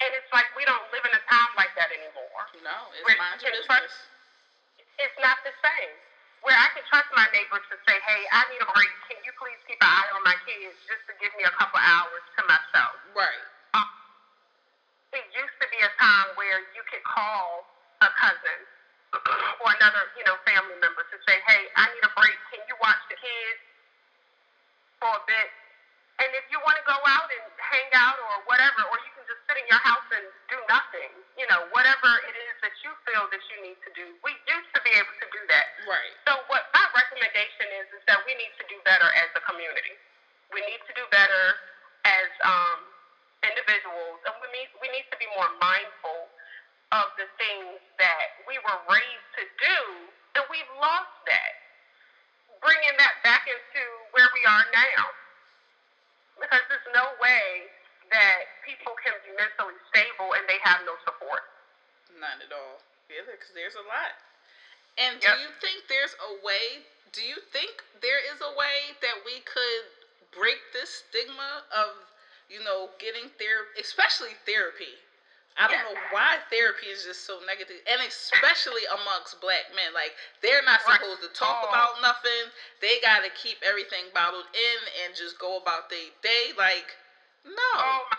[0.00, 2.48] And it's like we don't live in a time like that anymore.
[2.64, 4.08] No, it's Where mind your you can trust-
[4.80, 5.04] business.
[5.04, 5.92] It's not the same.
[6.46, 8.92] Where I can trust my neighbor to say, hey, I need a break.
[9.10, 11.78] Can you please keep an eye on my kids just to give me a couple
[11.82, 12.94] hours to myself?
[13.12, 13.46] Right.
[13.74, 13.88] Um,
[15.12, 17.66] it used to be a time where you could call
[18.00, 18.60] a cousin
[19.64, 22.38] or another, you know, family member to say, hey, I need a break.
[22.54, 23.60] Can you watch the kids
[25.02, 25.48] for a bit?
[26.18, 29.22] And if you want to go out and hang out or whatever, or you can
[29.30, 32.90] just sit in your house and do nothing, you know, whatever it is that you
[33.06, 34.06] feel that you need to do.
[34.26, 35.66] We used to be able to do that.
[35.86, 36.14] Right.
[36.26, 39.94] So what my recommendation is is that we need to do better as a community.
[40.50, 41.54] We need to do better
[42.02, 42.80] as um,
[43.46, 46.26] individuals, and we need we need to be more mindful
[46.90, 49.78] of the things that we were raised to do,
[50.34, 51.52] and we've lost that.
[52.58, 53.82] Bringing that back into
[54.16, 55.04] where we are now,
[56.40, 57.68] because there's no way
[58.10, 61.44] that people can be mentally stable and they have no support.
[62.18, 62.80] Not at all.
[63.10, 64.16] Yeah, because there's a lot.
[64.98, 65.38] And do Yep.
[65.38, 66.84] you think there's a way?
[67.12, 69.84] Do you think there is a way that we could
[70.32, 72.10] break this stigma of,
[72.48, 74.98] you know, getting therapy, especially therapy?
[75.58, 79.90] I don't know why therapy is just so negative, and especially amongst black men.
[79.94, 81.68] Like they're not supposed to talk Oh.
[81.68, 82.50] about nothing.
[82.80, 86.52] They got to keep everything bottled in and just go about their day.
[86.56, 86.96] Like,
[87.44, 87.72] no.
[87.74, 88.18] Oh my.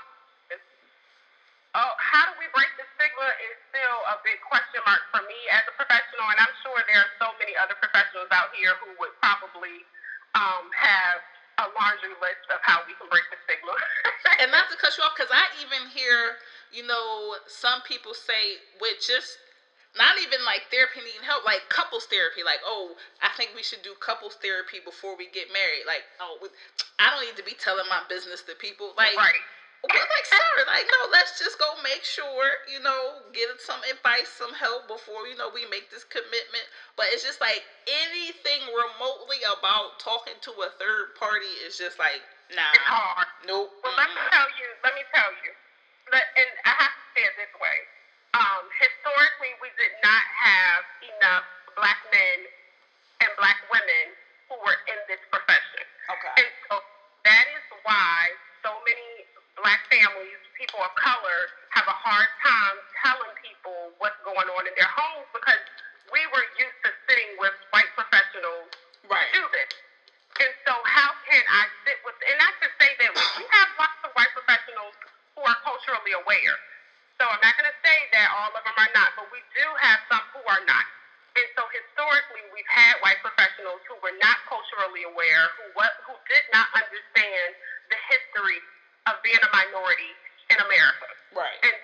[1.77, 5.37] Oh, how do we break the stigma is still a big question mark for me
[5.53, 8.89] as a professional, and I'm sure there are so many other professionals out here who
[8.97, 9.85] would probably
[10.33, 11.21] um, have
[11.61, 13.71] a laundry list of how we can break the stigma.
[14.41, 16.35] and not to cut you off, because I even hear,
[16.73, 19.37] you know, some people say with just
[19.97, 23.81] not even like therapy needing help, like couples therapy, like, oh, I think we should
[23.81, 25.83] do couples therapy before we get married.
[25.87, 26.37] Like, oh,
[26.99, 28.93] I don't need to be telling my business to people.
[28.97, 29.41] Like, right.
[29.81, 34.29] well, like, sorry, like, no, let's just go make sure, you know, get some advice,
[34.29, 36.69] some help before, you know, we make this commitment.
[36.95, 42.21] But it's just like anything remotely about talking to a third party is just like,
[42.53, 43.27] nah, It's hard.
[43.47, 43.73] nope.
[43.81, 44.69] Well, let me tell you.
[44.85, 45.51] Let me tell you.
[46.11, 47.77] Let, and I have to say it this way.
[48.37, 50.83] Um, historically, we did not have
[51.17, 51.45] enough
[51.77, 52.39] black men
[53.23, 54.13] and black women
[54.49, 55.85] who were in this profession.
[56.11, 56.33] Okay.
[56.45, 56.81] And so
[57.25, 58.33] that is why
[58.65, 59.25] so many
[59.61, 61.39] black families, people of color,
[61.73, 65.61] have a hard time telling people what's going on in their homes because
[66.13, 68.69] we were used to sitting with white professionals
[69.09, 69.29] Right.
[69.33, 69.71] do this.
[70.39, 73.99] And so how can I sit with and not to say that we have lots
[74.05, 74.95] of white professionals
[75.35, 75.41] who
[76.09, 76.57] culturally aware.
[77.21, 79.99] So I'm not gonna say that all of them are not, but we do have
[80.09, 80.85] some who are not.
[81.37, 86.15] And so historically we've had white professionals who were not culturally aware, who what who
[86.31, 87.49] did not understand
[87.91, 88.59] the history
[89.11, 90.13] of being a minority
[90.49, 91.09] in America.
[91.35, 91.59] Right.
[91.61, 91.75] And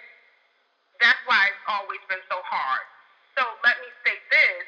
[1.04, 2.84] that's why it's always been so hard.
[3.36, 4.66] So let me say this,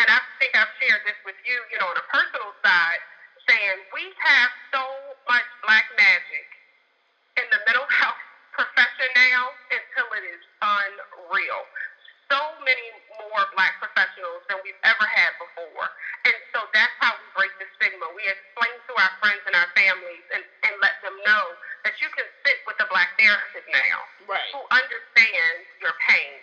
[0.00, 3.02] and I think I've shared this with you, you know, on a personal side,
[3.44, 4.82] saying we have so
[5.28, 6.48] much black magic
[7.38, 8.18] in the mental health
[8.50, 11.62] profession now until it is unreal.
[12.26, 15.88] So many more black professionals than we've ever had before.
[16.28, 18.04] And so that's how we break the stigma.
[18.12, 21.44] We explain to our friends and our families and, and let them know
[21.88, 24.44] that you can sit with a black therapist now Right.
[24.52, 26.36] who understands your pain,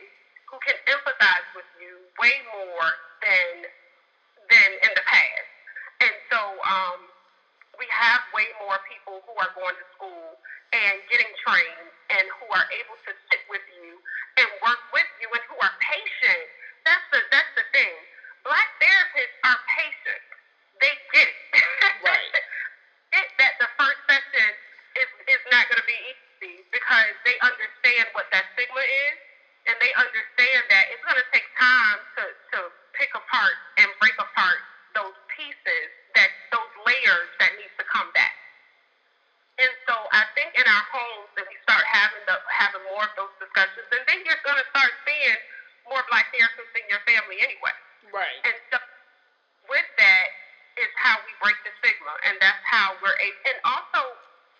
[0.49, 2.89] who can empathize with you way more
[3.21, 3.69] than
[4.49, 5.49] than in the past.
[6.01, 6.99] And so um,
[7.77, 10.37] we have way more people who are going to school
[10.73, 13.97] and getting trained and who are able to sit with you
[14.37, 16.45] and work with you and who are patient.
[16.85, 17.95] That's the that's the thing.
[18.45, 20.23] Black therapists are patient.
[20.81, 21.37] They get it.
[22.05, 22.33] Right.
[23.17, 24.49] it that the first session
[27.45, 29.17] understand what that stigma is,
[29.69, 32.59] and they understand that it's going to take time to, to
[32.97, 34.59] pick apart and break apart
[34.97, 35.87] those pieces,
[36.17, 38.33] that those layers that need to come back.
[39.55, 43.13] And so I think in our homes that we start having the, having more of
[43.15, 45.39] those discussions, and then you're going to start seeing
[45.87, 47.75] more black therapists in your family anyway.
[48.11, 48.39] Right.
[48.43, 48.77] And so
[49.71, 50.27] with that
[50.75, 54.01] is how we break the stigma, and that's how we're able, and also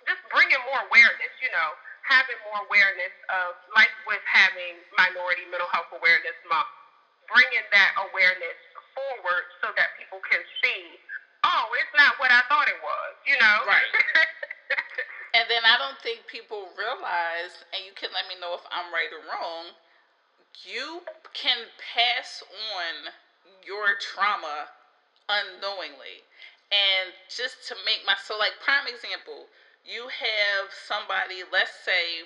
[0.07, 1.33] just bringing more awareness.
[1.43, 1.69] You know,
[2.05, 6.69] having more awareness of like with having Minority Mental Health Awareness Month,
[7.29, 8.57] bringing that awareness
[8.93, 11.01] forward so that people can see.
[11.45, 13.11] Oh, it's not what I thought it was.
[13.29, 13.65] You know.
[13.67, 13.85] Right.
[15.33, 18.93] And then I don't think people realize, and you can let me know if I'm
[18.93, 19.75] right or wrong,
[20.63, 21.01] you
[21.33, 23.11] can pass on
[23.65, 24.69] your trauma
[25.29, 26.23] unknowingly.
[26.71, 29.49] And just to make my so like prime example,
[29.85, 32.23] you have somebody, let's say,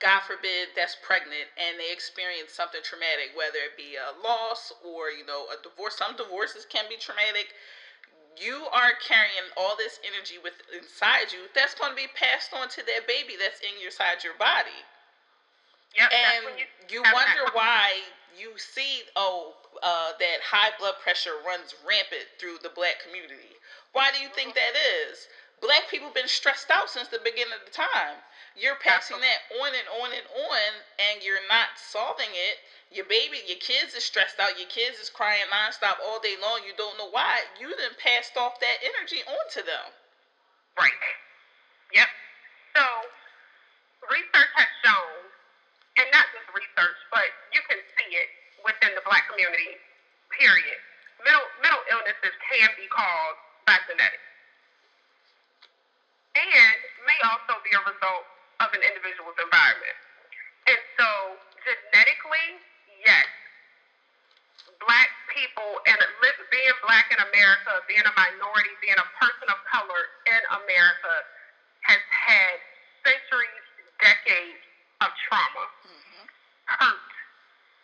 [0.00, 5.10] God forbid, that's pregnant and they experience something traumatic, whether it be a loss or,
[5.10, 5.96] you know, a divorce.
[5.96, 7.52] Some divorces can be traumatic
[8.40, 12.68] you are carrying all this energy with inside you that's going to be passed on
[12.72, 14.80] to that baby that's in your side your body.
[15.96, 16.54] Yep, and when
[16.88, 17.98] you, wonder why
[18.38, 23.58] you see oh uh, that high blood pressure runs rampant through the black community.
[23.92, 24.74] Why do you think that
[25.10, 25.26] is?
[25.60, 28.22] Black people been stressed out since the beginning of the time
[28.60, 32.58] you're passing that on and on and on and you're not solving it
[32.92, 36.60] your baby your kids is stressed out your kids is crying nonstop all day long
[36.66, 39.90] you don't know why you then passed off that energy onto them
[40.78, 40.92] Right.
[41.94, 42.10] Yep.
[42.76, 42.84] So
[44.10, 45.20] research has shown,
[46.00, 48.28] and not just research, but you can see it
[48.64, 49.78] within the black community,
[50.34, 50.80] period.
[51.24, 54.24] Mental, mental illnesses can be caused by genetics.
[56.36, 58.24] And may also be a result
[58.60, 59.98] of an individual's environment.
[60.68, 61.08] And so
[61.64, 62.60] genetically,
[63.02, 63.28] yes,
[64.84, 65.98] black people and
[66.52, 71.14] being black in America, being a minority, being a person of color in America
[71.84, 72.56] has had
[73.04, 73.64] centuries,
[74.00, 74.60] decades
[75.00, 76.24] of trauma, mm-hmm.
[76.68, 77.12] hurt,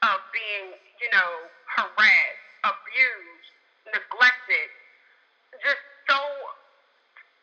[0.05, 1.33] of being, you know,
[1.72, 3.49] harassed, abused,
[3.93, 4.68] neglected,
[5.64, 6.20] just so,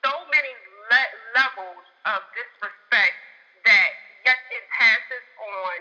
[0.05, 0.53] so many
[0.93, 3.17] le- levels of disrespect
[3.65, 3.91] that
[4.27, 5.77] yet it passes on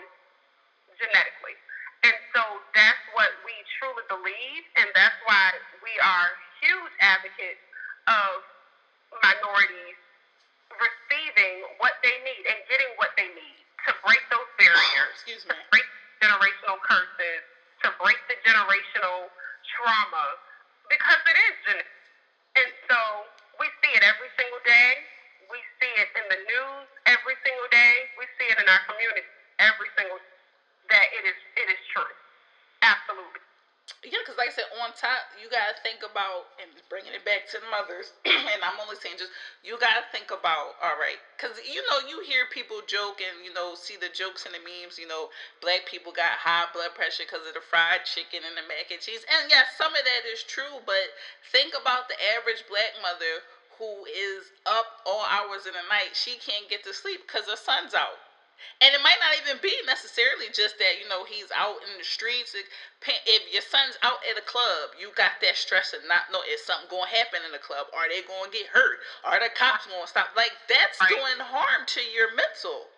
[0.97, 1.57] genetically.
[2.03, 2.43] And so
[2.75, 7.63] that's what we truly believe, and that's why we are huge advocates
[8.11, 8.43] of
[9.23, 9.95] minorities
[10.75, 15.55] receiving what they need and getting what they need to break those barriers, excuse me
[15.71, 15.87] break
[16.19, 17.43] generational curses,
[17.79, 19.31] to break the generational
[19.71, 20.35] trauma,
[20.91, 21.95] because it is genetic.
[22.59, 22.99] And so
[23.55, 24.99] we see it every single day.
[25.47, 28.11] We see it in the news every single day.
[28.19, 29.23] We see it in our community
[29.63, 30.19] every single
[30.91, 32.11] that it is it is true.
[32.83, 33.39] Absolutely.
[34.03, 37.49] Yeah, because like I said, on top, you gotta think about and bringing it back
[37.49, 38.13] to the mothers.
[38.25, 39.33] and I'm only saying just
[39.65, 43.53] you gotta think about all right, because you know you hear people joke and you
[43.53, 45.01] know see the jokes and the memes.
[45.01, 45.29] You know,
[45.61, 49.01] black people got high blood pressure because of the fried chicken and the mac and
[49.01, 49.25] cheese.
[49.25, 51.17] And yes, some of that is true, but
[51.51, 53.41] think about the average black mother
[53.81, 56.13] who is up all hours of the night.
[56.13, 58.22] She can't get to sleep because her son's out.
[58.83, 62.03] And it might not even be necessarily just that, you know, he's out in the
[62.03, 62.55] streets.
[63.25, 66.61] If your son's out at a club, you got that stress of not know is
[66.61, 67.87] something going to happen in the club?
[67.95, 68.99] Are they going to get hurt?
[69.23, 70.29] Are the cops going to stop?
[70.35, 71.09] Like, that's Right.
[71.09, 72.91] doing harm to your mental.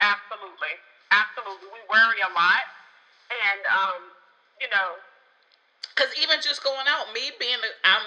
[0.00, 0.80] Absolutely.
[1.12, 1.68] Absolutely.
[1.72, 2.66] We worry a lot.
[3.30, 4.12] And um,
[4.60, 4.96] you know,
[5.94, 8.02] Because even just going out, me being, a, I'm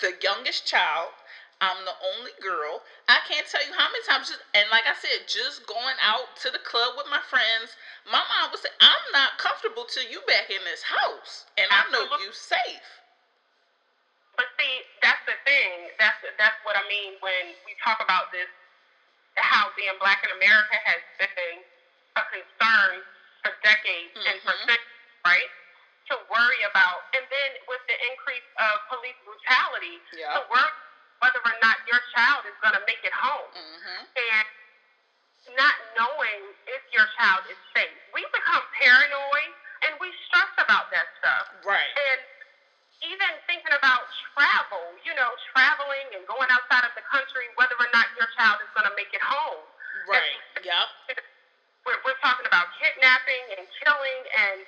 [0.00, 1.12] the youngest child,
[1.60, 2.82] I'm the only girl.
[3.08, 6.36] I can't tell you how many times, just, and like I said, just going out
[6.42, 7.76] to the club with my friends,
[8.06, 11.46] my mom would say, I'm not comfortable till you back in this house.
[11.58, 13.02] And I know you safe.
[14.36, 15.90] but see, that's the thing.
[15.98, 18.48] That's that's what I mean when we talk about this
[19.36, 21.64] how being black in America has been
[22.16, 23.02] a concern
[23.42, 24.66] for decades and for Mhm.
[24.66, 25.50] centuries, right?
[26.10, 30.34] To worry about and then with the increase of police brutality, Yeah.
[30.34, 30.72] to worry
[31.22, 33.50] whether or not your child is gonna make it home.
[33.54, 34.00] Mm-hmm.
[34.16, 34.46] and
[35.52, 36.40] not knowing
[36.72, 37.92] if your child is safe.
[38.16, 39.52] We become paranoid
[39.84, 41.52] and we stress about that stuff.
[41.68, 41.92] Right.
[42.08, 42.20] And
[43.04, 47.90] even thinking about travel, you know, traveling and going outside of the country, whether or
[47.92, 49.60] not your child is going to make it home.
[50.08, 50.40] Right.
[50.64, 51.20] Yep.
[51.84, 54.64] We're, we're talking about kidnapping and killing and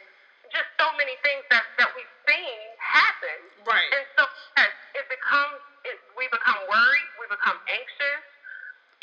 [0.53, 3.41] just so many things that, that we've seen happen.
[3.65, 3.89] Right.
[3.89, 4.29] And so
[4.61, 5.97] yes, it becomes, it,
[6.27, 8.25] we become worried, we become anxious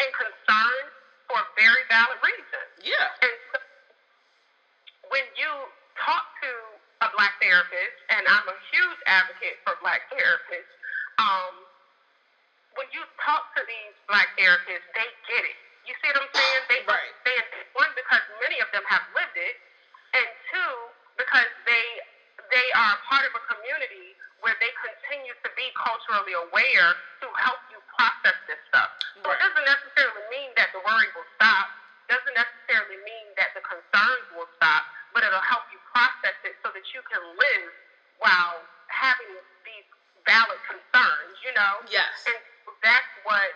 [0.04, 0.90] and concerned
[1.32, 2.68] for very valid reasons.
[2.84, 3.24] Yeah.
[3.24, 3.58] And so
[5.08, 5.48] when you
[5.96, 6.52] talk to
[7.00, 10.76] a black therapist, and I'm a huge advocate for black therapists,
[11.16, 11.64] um,
[12.76, 15.60] when you talk to these black therapists, they get it.
[15.88, 16.64] You see what I'm saying?
[16.68, 17.08] They right.
[17.08, 17.66] understand it.
[17.72, 19.56] One, because many of them have lived it,
[20.12, 20.74] and two,
[21.16, 21.88] because they
[22.52, 26.90] they are part of a community where they continue to be culturally aware
[27.24, 28.92] to help you process this stuff.
[29.16, 29.40] So Right.
[29.40, 31.72] it doesn't necessarily mean that the worry will stop.
[32.12, 34.84] Doesn't necessarily mean that the concerns will stop,
[35.16, 37.72] but it'll help you process it so that you can live
[38.20, 39.32] while having
[39.64, 39.88] these
[40.28, 41.40] valid concerns.
[41.42, 41.82] You know.
[41.88, 42.28] Yes.
[42.28, 42.36] And
[42.84, 43.56] that's what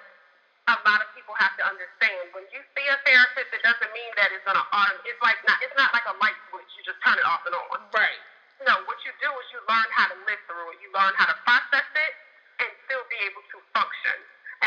[0.68, 2.32] a lot of people have to understand.
[2.32, 5.62] When you see a therapist, it doesn't mean that it's gonna autom- It's like not.
[5.62, 6.68] It's not like a light switch.
[6.78, 7.90] You just turn it off and on.
[7.92, 8.20] Right.
[8.68, 10.80] No, what you do is you learn how to live through it.
[10.84, 12.14] You learn how to process it
[12.62, 14.18] and still be able to function.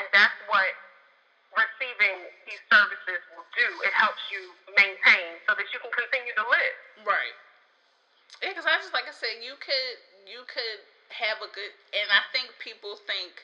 [0.01, 0.72] And that's what
[1.55, 3.68] receiving these services will do.
[3.84, 6.76] It helps you maintain so that you can continue to live.
[7.07, 7.36] Right.
[8.42, 9.96] Yeah, because I just like I said, you could
[10.30, 10.80] you could
[11.11, 13.42] have a good, and I think people think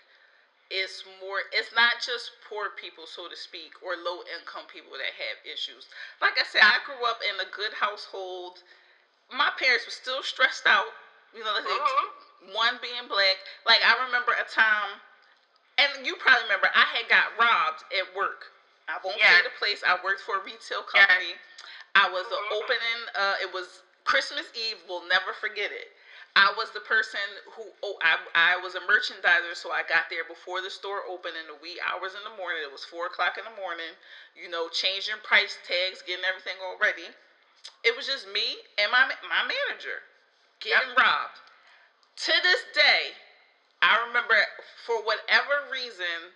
[0.71, 1.43] it's more.
[1.53, 5.89] It's not just poor people, so to speak, or low income people that have issues.
[6.23, 8.63] Like I said, I grew up in a good household.
[9.31, 10.95] My parents were still stressed out.
[11.33, 12.55] You know, they, Mhm.
[12.55, 13.39] one being black.
[13.65, 15.01] Like I remember a time,
[15.79, 18.53] and you probably remember, I had got robbed at work.
[18.89, 19.83] I won't say the place.
[19.85, 21.41] I worked for a retail company.
[21.95, 22.53] I was the Mhm.
[22.53, 23.09] opening.
[23.15, 24.83] Uh, it was Christmas Eve.
[24.85, 25.93] We'll never forget it.
[26.37, 30.25] I was the person who oh I, I was a merchandiser, so I got there
[30.25, 32.63] before the store opened in the wee hours in the morning.
[32.63, 33.97] It was four o'clock in the morning.
[34.35, 37.11] You know, changing price tags, getting everything all ready.
[37.85, 40.03] It was just me and my my manager
[40.61, 41.41] getting robbed.
[42.25, 43.13] To this day,
[43.83, 44.35] I remember
[44.87, 46.33] for whatever reason,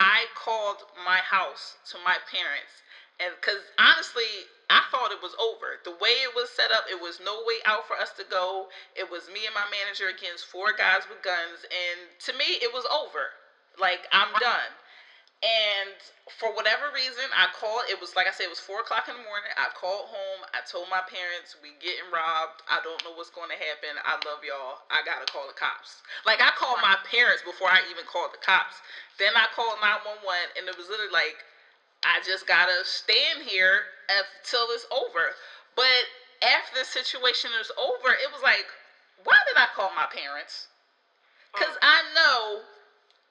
[0.00, 2.82] I called my house to my parents.
[3.20, 5.78] And because honestly, I thought it was over.
[5.84, 8.68] The way it was set up, it was no way out for us to go.
[8.96, 11.62] It was me and my manager against four guys with guns.
[11.70, 13.32] And to me, it was over.
[13.78, 14.74] Like, I'm done.
[15.44, 15.92] And
[16.40, 17.84] for whatever reason, I called.
[17.90, 19.52] It was like I said, it was four o'clock in the morning.
[19.58, 20.42] I called home.
[20.54, 22.62] I told my parents, "We getting robbed.
[22.68, 24.00] I don't know what's going to happen.
[24.04, 24.80] I love y'all.
[24.90, 28.38] I gotta call the cops." Like I called my parents before I even called the
[28.42, 28.82] cops.
[29.18, 31.44] Then I called nine one one, and it was literally like,
[32.04, 35.36] "I just gotta stand here until it's over."
[35.76, 36.08] But
[36.42, 38.72] after the situation is over, it was like,
[39.24, 40.68] "Why did I call my parents?"
[41.52, 42.64] Because I know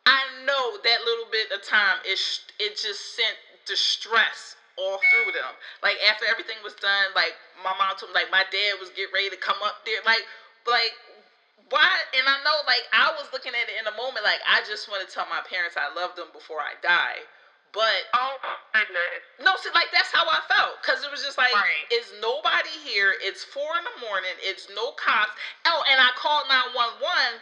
[0.06, 5.32] I know that little bit of time it sh- it just sent distress all through
[5.32, 5.56] them.
[5.82, 9.14] Like after everything was done, like my mom told me, like my dad was getting
[9.14, 10.26] ready to come up there, like
[10.68, 10.94] like
[11.70, 12.04] why?
[12.14, 14.90] And I know like I was looking at it in a moment, like I just
[14.90, 17.30] want to tell my parents I love them before I die.
[17.72, 18.38] But Oh
[18.74, 19.24] goodness.
[19.42, 21.88] no, see, like that's how I felt because it was just like, Right.
[21.90, 23.16] it's nobody here.
[23.22, 24.32] It's four in the morning.
[24.40, 25.34] It's no cops.
[25.66, 27.42] Oh, and I called nine one one.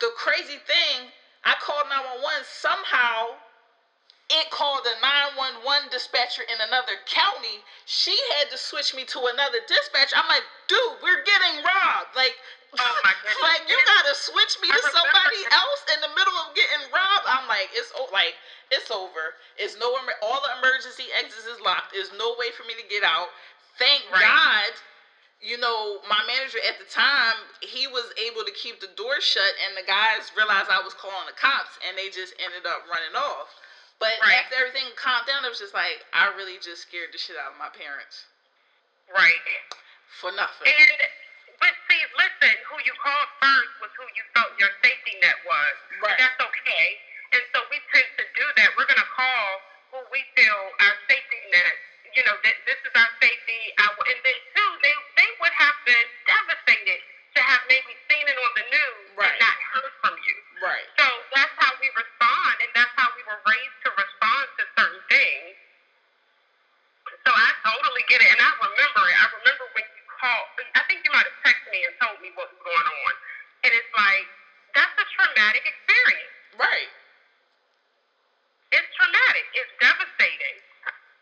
[0.00, 1.10] The crazy thing,
[1.44, 2.42] I called nine one one.
[2.44, 3.38] Somehow,
[4.30, 7.64] it called the nine one one dispatcher in another county.
[7.84, 10.12] She had to switch me to another dispatch.
[10.16, 12.14] I'm like, dude, we're getting robbed.
[12.16, 12.36] Like,
[12.78, 13.00] Oh
[13.42, 15.60] like you gotta switch me I to somebody that.
[15.60, 17.26] else in the middle of getting robbed.
[17.28, 18.34] I'm like, it's like
[18.70, 19.36] it's over.
[19.58, 21.92] It's no all the emergency exits is locked.
[21.92, 23.28] There's no way for me to get out.
[23.78, 24.24] Thank Right.
[24.24, 24.72] God.
[25.42, 29.54] You know, my manager at the time, he was able to keep the door shut,
[29.66, 33.16] and the guys realized I was calling the cops, and they just ended up running
[33.16, 33.50] off.
[34.00, 34.38] But Right.
[34.38, 37.52] after everything calmed down, it was just like I really just scared the shit out
[37.52, 38.26] of my parents
[39.08, 39.40] Right.
[40.20, 40.68] for nothing.
[40.68, 40.90] And
[41.60, 45.74] but see, listen, who you called first was who you felt your safety net was.
[46.02, 46.18] Right.
[46.18, 46.98] That's okay.
[47.32, 48.76] And so we tend to do that.
[48.76, 49.62] We're gonna call
[49.92, 51.74] who we feel our safety net.
[52.14, 53.60] You know, that this is our safety.
[53.78, 54.61] Our, and then too, they they would
[55.62, 57.00] have been devastated
[57.38, 59.30] to have maybe seen it on the news Right.
[59.32, 60.36] and not heard from you.
[60.62, 60.88] Right.
[60.98, 65.02] So that's how we respond, and that's how we were raised to respond to certain
[65.08, 65.56] things.
[67.26, 69.16] So I totally get it, and I remember it.
[69.18, 70.48] I remember when you called.
[70.74, 73.12] I think you might have texted me and told me what was going on,
[73.64, 74.26] and it's like
[74.74, 76.34] that's a traumatic experience.
[76.58, 76.90] Right.
[78.72, 79.46] It's traumatic.
[79.56, 80.58] It's devastating.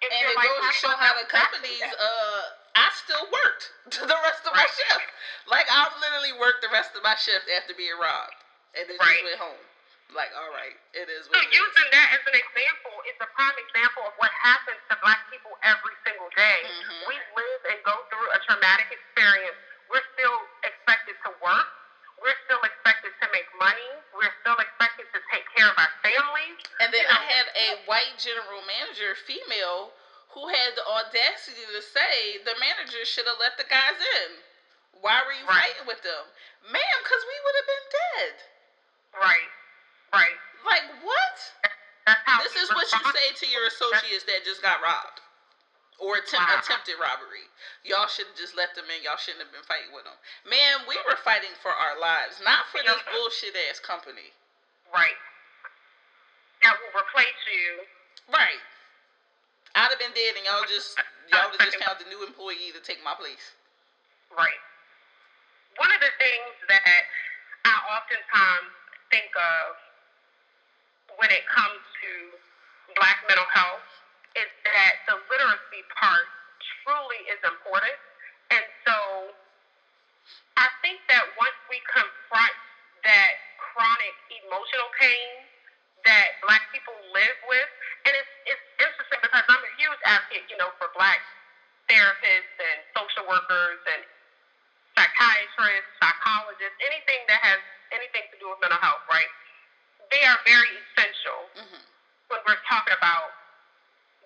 [0.02, 2.42] And you're it like, goes to show how the come back to companies, uh,
[2.76, 4.59] I still worked the rest of my Right.
[4.74, 5.06] Shift.
[5.46, 8.36] Like I literally worked the rest of my shift after being robbed,
[8.74, 9.20] and then Right.
[9.20, 9.64] just went home.
[10.10, 11.54] Like, all right, it is So what it is.
[11.54, 15.56] using that as an example is a prime example of what happens to black people
[15.62, 16.62] every single day.
[16.66, 17.06] Mhm.
[17.06, 19.56] We live and go through a traumatic experience.
[19.88, 21.68] We're still expected to work.
[22.20, 23.88] We're still expected to make money.
[24.12, 26.56] We're still expected to take care of our families.
[26.80, 29.94] And then you know, I had a white general manager, female,
[30.30, 34.42] who had the audacity to say the manager should have let the guys in.
[35.00, 35.72] Why were you Right.
[35.74, 36.32] fighting with them,
[36.62, 36.98] ma'am?
[37.02, 38.34] Because we would have been dead.
[39.20, 39.50] Right.
[40.12, 40.38] Right.
[40.64, 41.54] Like what?
[42.42, 45.20] This is what you say to your associates that just got robbed
[45.98, 46.58] or attempt, Wow.
[46.58, 47.50] attempted robbery.
[47.84, 49.02] Y'all should have just let them in.
[49.02, 50.18] Y'all shouldn't have been fighting with them.
[50.44, 54.34] Man, we were fighting for our lives, not for this bullshit ass company.
[54.92, 55.16] Right.
[56.62, 57.86] That will replace you.
[58.28, 58.62] Right.
[59.74, 60.98] I'd have been dead, and y'all just
[61.32, 63.54] y'all would have just found a new employee to take my place.
[64.36, 64.60] Right.
[65.76, 67.02] One of the things that
[67.64, 68.74] I oftentimes
[69.14, 69.78] think of
[71.22, 72.10] when it comes to
[72.98, 73.86] black mental health
[74.34, 76.26] is that the literacy part
[76.82, 77.94] truly is important.
[78.50, 79.30] And so
[80.58, 82.54] I think that once we confront
[83.06, 83.32] that
[83.62, 85.46] chronic emotional pain
[86.02, 87.70] that black people live with,
[88.10, 91.22] and it's, it's interesting because I'm a huge advocate, you know, for black
[91.86, 94.02] therapists and social workers and
[94.98, 97.62] psychiatrists, psychologists, anything that has
[98.40, 99.30] do with mental health, right?
[100.10, 101.84] They are very essential hmm
[102.30, 103.36] when we're talking about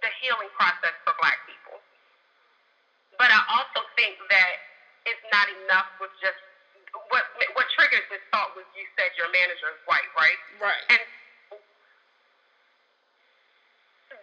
[0.03, 1.81] the healing process for black people.
[3.19, 4.55] But I also think that
[5.07, 6.39] it's not enough with just
[7.11, 7.25] what
[7.57, 10.39] what triggered this thought was you said your manager is white, right?
[10.61, 10.85] Right.
[10.91, 11.03] And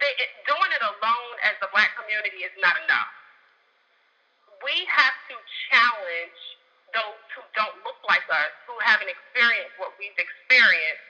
[0.00, 3.10] they, it, doing it alone as the black community is not enough.
[4.64, 5.36] We have to
[5.70, 6.40] challenge
[6.94, 11.04] those who don't look like us, who haven't experienced what we've experienced,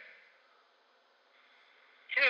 [2.18, 2.28] to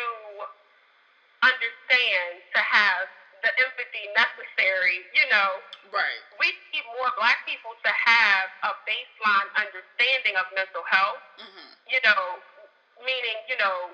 [1.43, 3.09] understand, to have
[3.43, 5.03] the empathy necessary.
[5.17, 6.21] You know, Right.
[6.39, 12.01] we need more black people to have a baseline understanding of mental health hmm you
[12.05, 12.39] know,
[13.05, 13.93] meaning, you know,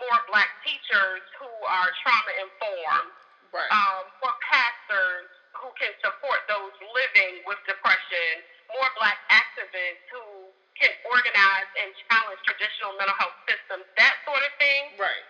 [0.00, 3.12] more black teachers who are trauma informed,
[3.52, 3.70] Right.
[3.72, 10.45] um, more pastors who can support those living with depression, more black activists who
[10.76, 14.96] can organize and challenge traditional mental health systems, that sort of thing.
[15.00, 15.24] right.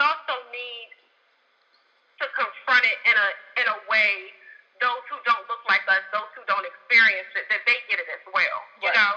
[0.00, 0.88] We also need
[2.20, 3.28] to confront it in a
[3.60, 4.32] in a way
[4.80, 8.08] those who don't look like us, those who don't experience it, that they get it
[8.08, 8.58] as well.
[8.80, 8.88] Right.
[8.88, 9.14] You know?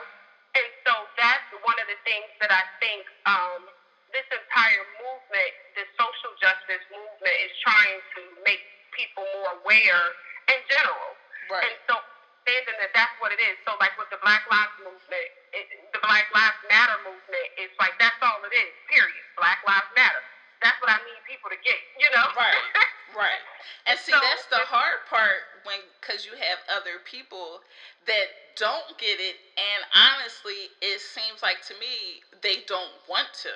[0.59, 3.65] And so that's one of the things that I think um,
[4.13, 8.61] this entire movement, the social justice movement, is trying to make
[8.93, 10.03] people more aware
[10.51, 11.09] in general.
[11.49, 11.65] Right.
[11.65, 11.97] And so
[12.43, 13.55] understanding that that's what it is.
[13.63, 15.65] So like with the Black Lives movement, it,
[15.95, 18.71] the Black Lives Matter movement, it's like that's all it is.
[18.91, 19.23] Period.
[19.39, 20.19] Black Lives Matter.
[20.59, 21.79] That's what I need people to get.
[21.99, 22.27] You know.
[22.35, 22.55] Right.
[23.13, 23.45] Right.
[23.85, 27.61] And see, So- that's the hard part when, because you have other people
[28.09, 28.25] that
[28.57, 33.53] don't get it, and honestly, it seems like to me they don't want to.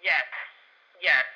[0.00, 0.24] yes.
[1.04, 1.28] Yes.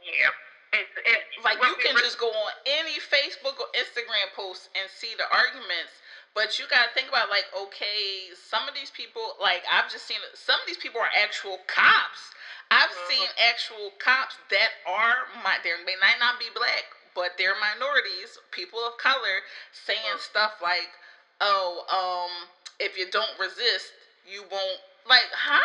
[0.00, 0.32] Yeah.
[0.72, 5.14] It's, it's Like you can just go on any Facebook or Instagram post and see
[5.14, 6.00] the arguments,
[6.34, 10.18] but you gotta think about like, okay, some of these people, like I've just seen
[10.34, 12.32] some of these people are actual cops.
[12.70, 13.06] I've Mhm.
[13.08, 18.38] seen actual cops that are my they may might not be black, but they're minorities,
[18.50, 19.42] people of color,
[19.72, 20.20] saying Mhm.
[20.20, 20.98] stuff like,
[21.40, 22.48] "Oh, um,
[22.78, 23.92] if you don't resist,
[24.24, 25.60] you won't." Like, huh?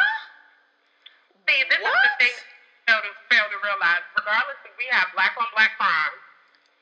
[1.50, 1.94] See, this what?
[1.94, 2.34] is the thing
[2.88, 4.04] fail to fail to realize.
[4.18, 6.16] Regardless if we have black on black crime,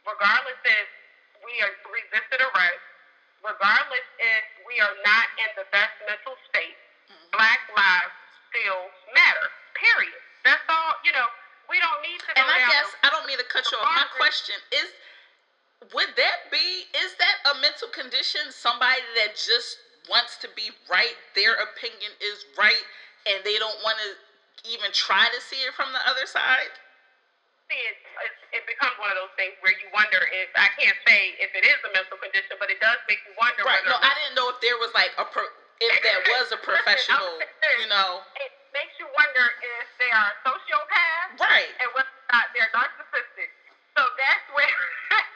[0.05, 0.87] regardless if
[1.43, 2.83] we are resisted arrest,
[3.43, 6.77] regardless if we are not in the best mental state,
[7.09, 7.31] Mhm.
[7.31, 8.13] black lives
[8.49, 9.51] still matter.
[9.73, 10.21] Period.
[10.43, 10.93] That's all.
[11.03, 11.29] You know,
[11.67, 12.37] we don't need to.
[12.37, 13.85] And I guess the- I don't mean to cut you off.
[13.95, 14.93] My question is
[15.93, 19.77] would that be is that a mental condition somebody that just
[20.09, 22.85] wants to be right their opinion is right
[23.25, 24.17] and they don't want to
[24.63, 26.71] even try to see it from the other side
[27.71, 30.97] see it, it, it becomes one of those things where you wonder if I can't
[31.07, 33.97] say if it is a mental condition, but it does make you wonder right no
[34.01, 35.45] i didn't know if there was like a pro,
[35.81, 37.41] if that was a professional
[37.81, 39.45] you know it makes you wonder
[39.81, 43.49] if they are sociopaths right and whether or not they're narcissistic.
[43.97, 44.69] So that's where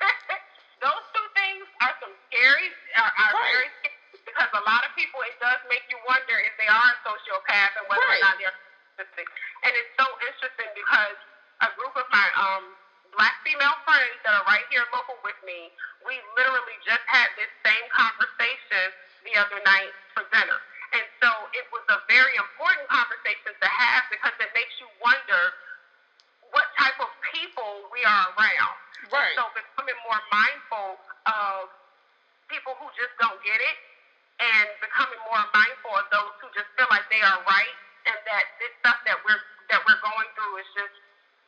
[0.83, 3.53] those two things are some scary, are, are Right.
[3.55, 6.89] very scary because a lot of people, it does make you wonder if they are
[6.93, 8.19] a sociopath and whether Right.
[8.21, 8.55] or not they're
[8.99, 9.27] narcissistic.
[9.63, 11.15] And it's so interesting because
[11.63, 12.75] a group of my um,
[13.15, 15.71] black female friends that are right here local with me,
[16.07, 18.91] we literally just had this same conversation
[19.27, 20.59] the other night for dinner.
[20.95, 25.43] And so it was a very important conversation to have because it makes you wonder
[26.55, 28.77] what type of people we are around.
[29.13, 30.97] right So becoming more mindful
[31.29, 31.69] of
[32.49, 33.77] people who just don't get it
[34.41, 37.75] and becoming more mindful of those who just feel like they are right
[38.09, 40.95] and that this stuff that we're that we're going through is just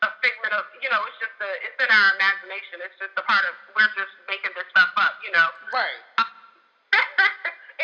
[0.06, 2.80] a figment figment of, you know, it's just a, it's in our imagination.
[2.82, 5.48] It's just a part of, we're just making this stuff up, you know.
[5.76, 6.02] Right.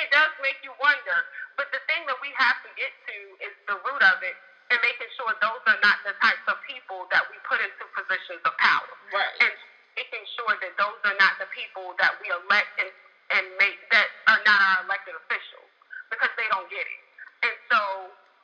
[0.01, 1.19] it does make you wonder.
[1.59, 4.37] But the thing that we have to get to is the root of it
[4.69, 8.43] and making sure those are not the types of people that we put into positions
[8.43, 8.91] of power.
[9.15, 9.35] Right.
[9.41, 9.53] And
[9.95, 12.91] making sure that those are not the people that we elect and,
[13.33, 15.71] and make that are not our elected officials
[16.11, 17.01] because they don't get it.
[17.47, 17.81] And so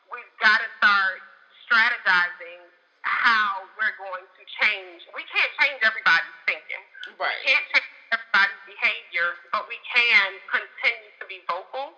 [0.09, 1.21] we've got to start
[1.67, 2.65] strategizing
[3.03, 5.03] how we're going to change.
[5.11, 6.83] We can't change everybody's thinking.
[7.19, 7.35] Right.
[7.43, 11.91] We can't change everybody's behavior, but we can continue to be vocal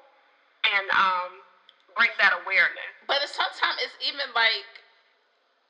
[0.66, 1.32] and um,
[1.96, 2.92] bring that awareness.
[3.08, 4.68] But it's, sometimes it's even like,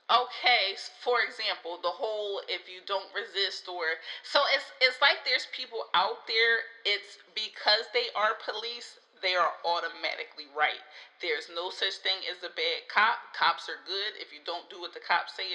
[0.10, 5.48] okay, for example, the whole if you don't resist or so it's it's like there's
[5.52, 6.66] people out there.
[6.86, 9.00] It's because they are police.
[9.24, 10.84] They are automatically right.
[11.24, 13.18] There's no such thing as a bad cop.
[13.34, 14.20] Cops are good.
[14.22, 14.94] If you don't do what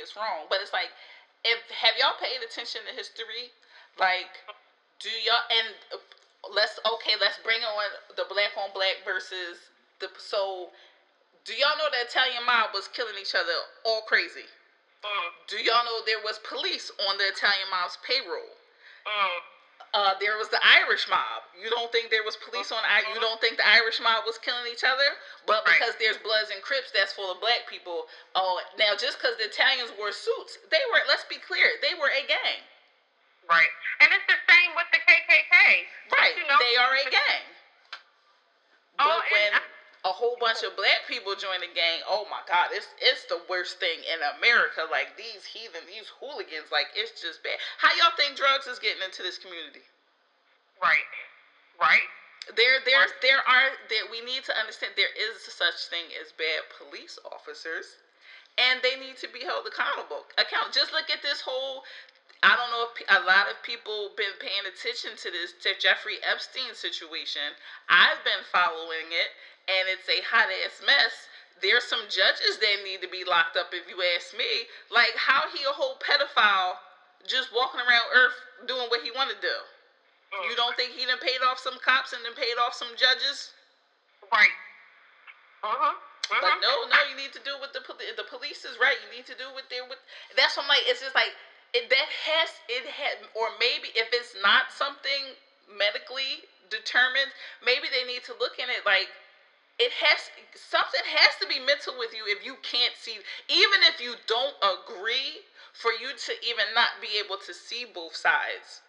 [0.01, 0.49] it's wrong.
[0.49, 0.91] But it's like,
[1.45, 3.53] if have y'all paid attention to history?
[4.01, 4.33] Like,
[5.01, 6.01] do y'all and uh,
[6.53, 9.71] let's okay, let's bring on the black on black versus
[10.01, 10.71] the so
[11.45, 14.49] do y'all know the Italian mob was killing each other all crazy?
[15.05, 18.57] Mm, Do y'all know there was police on the Italian mob's payroll?
[19.07, 19.39] mm,
[19.95, 21.40] Uh, there was the Irish mob.
[21.61, 24.39] You don't think there was police on I you don't think the Irish mob was
[24.39, 25.05] killing each other?
[25.47, 25.77] But Right.
[25.79, 28.09] because there's Bloods and Crips that's full of black people.
[28.35, 32.09] Oh, now just because the Italians wore suits, they were let's be clear, they were
[32.11, 32.65] a gang.
[33.49, 33.71] right.
[34.01, 35.87] And it's the same with the KKK.
[36.13, 36.35] Right.
[36.37, 37.45] You know, they are a gang.
[38.99, 42.01] Oh, but Oh, and when I- a whole bunch of black people join the gang,
[42.07, 44.87] oh my god, it's it's the worst thing in America.
[44.91, 47.59] Like these heathen, these hooligans, like it's just bad.
[47.79, 49.83] How y'all think drugs is getting into this community?
[50.81, 51.05] Right.
[51.81, 52.07] Right.
[52.57, 56.67] There, there's, there are, that we need to understand there is such thing as bad
[56.69, 57.97] police officers,
[58.59, 60.27] and they need to be held accountable.
[60.37, 60.73] Account.
[60.75, 61.85] Just look at this whole.
[62.43, 66.19] I don't know if a lot of people been paying attention to this to Jeffrey
[66.25, 67.55] Epstein situation.
[67.89, 69.31] I've been following it,
[69.69, 71.29] and it's a hot ass mess.
[71.61, 74.69] There's some judges that need to be locked up, if you ask me.
[74.89, 76.81] Like how he a whole pedophile
[77.29, 79.57] just walking around Earth doing what he want to do.
[80.35, 80.51] Mm.
[80.51, 83.53] You don't think he done paid off some cops and then paid off some judges?
[84.33, 84.51] Right.
[85.63, 85.95] Uh-huh.
[86.31, 86.59] But Uh-huh.
[86.61, 89.01] no, no, you need to do what the poli- the police is right.
[89.03, 89.99] You need to do what they're with.
[90.37, 90.85] That's what I'm like.
[90.87, 91.37] It's just like
[91.75, 95.37] it that has it had or maybe if it's not something
[95.69, 99.11] medically determined, maybe they need to look in it like
[99.79, 104.01] it has something has to be mental with you if you can't see even if
[104.01, 108.83] you don't agree for you to even not be able to see both sides.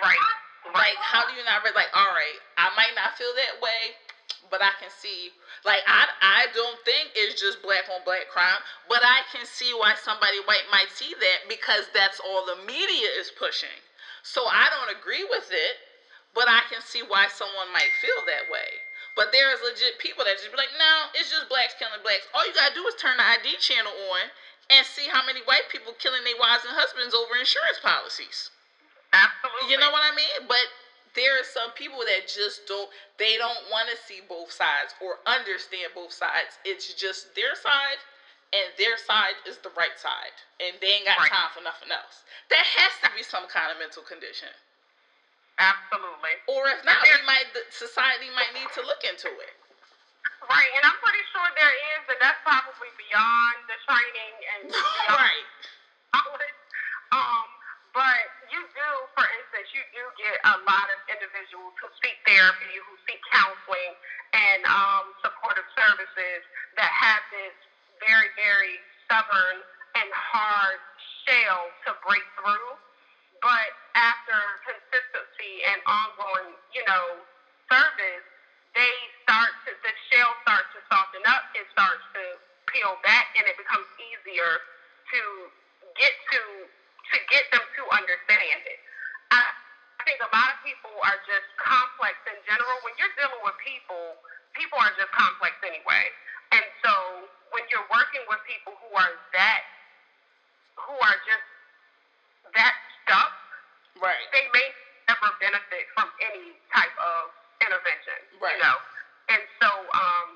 [0.00, 0.18] Right.
[0.74, 1.90] Like, how do you not re- like?
[1.94, 3.94] All right, I might not feel that way,
[4.50, 5.32] but I can see.
[5.64, 9.74] Like, I I don't think it's just black on black crime, but I can see
[9.74, 13.84] why somebody white might see that because that's all the media is pushing.
[14.22, 15.76] So I don't agree with it,
[16.34, 18.86] but I can see why someone might feel that way.
[19.16, 22.26] But there is legit people that just be like, no, it's just blacks killing blacks.
[22.34, 24.30] All you gotta do is turn the ID channel on
[24.70, 28.50] and see how many white people killing their wives and husbands over insurance policies.
[29.12, 29.72] Absolutely.
[29.72, 30.48] You know what I mean?
[30.48, 30.68] But
[31.14, 35.16] there are some people that just don't they don't want to see both sides or
[35.26, 36.58] understand both sides.
[36.64, 38.04] It's just their side
[38.52, 40.34] and their side is the right side.
[40.60, 41.30] And they ain't got Right.
[41.30, 42.24] time for nothing else.
[42.50, 44.50] That has to be some kind of mental condition.
[45.58, 46.40] Absolutely.
[46.48, 49.54] Or if not, we might the society might need to look into it.
[50.48, 54.62] Right, and I'm pretty sure there is, and that's probably beyond the training and
[55.10, 55.46] right.
[56.14, 56.58] knowledge.
[57.12, 57.46] Um,
[57.92, 62.72] but you do, for instance, you do get a lot of individuals who seek therapy,
[62.88, 63.92] who seek counseling
[64.32, 66.40] and um, supportive services
[66.80, 67.52] that have this
[68.00, 69.60] very, very stubborn
[69.96, 70.80] and hard
[71.24, 72.80] shell to break through.
[73.44, 77.20] But after consistency and ongoing, you know,
[77.68, 78.24] service,
[78.72, 78.94] they
[79.26, 81.44] start to the shell starts to soften up.
[81.52, 82.24] It starts to
[82.72, 84.52] peel back, and it becomes easier
[85.12, 85.20] to
[85.98, 86.40] get to
[87.10, 88.80] to get them to understand it.
[89.32, 89.42] I,
[90.06, 92.74] think a lot of people are just complex in general.
[92.82, 94.18] When you're dealing with people,
[94.50, 96.10] people are just complex anyway.
[96.50, 96.92] And so
[97.54, 99.62] when you're working with people who are that
[100.74, 101.46] who are just
[102.58, 103.32] that stuck,
[104.02, 104.18] Right.
[104.34, 104.66] they may
[105.06, 107.30] never benefit from any type of
[107.62, 108.18] intervention.
[108.42, 108.58] Right.
[108.58, 108.76] You know.
[109.30, 110.28] And so, um,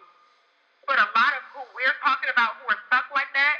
[0.86, 3.58] but a lot of who we're talking about who are stuck like that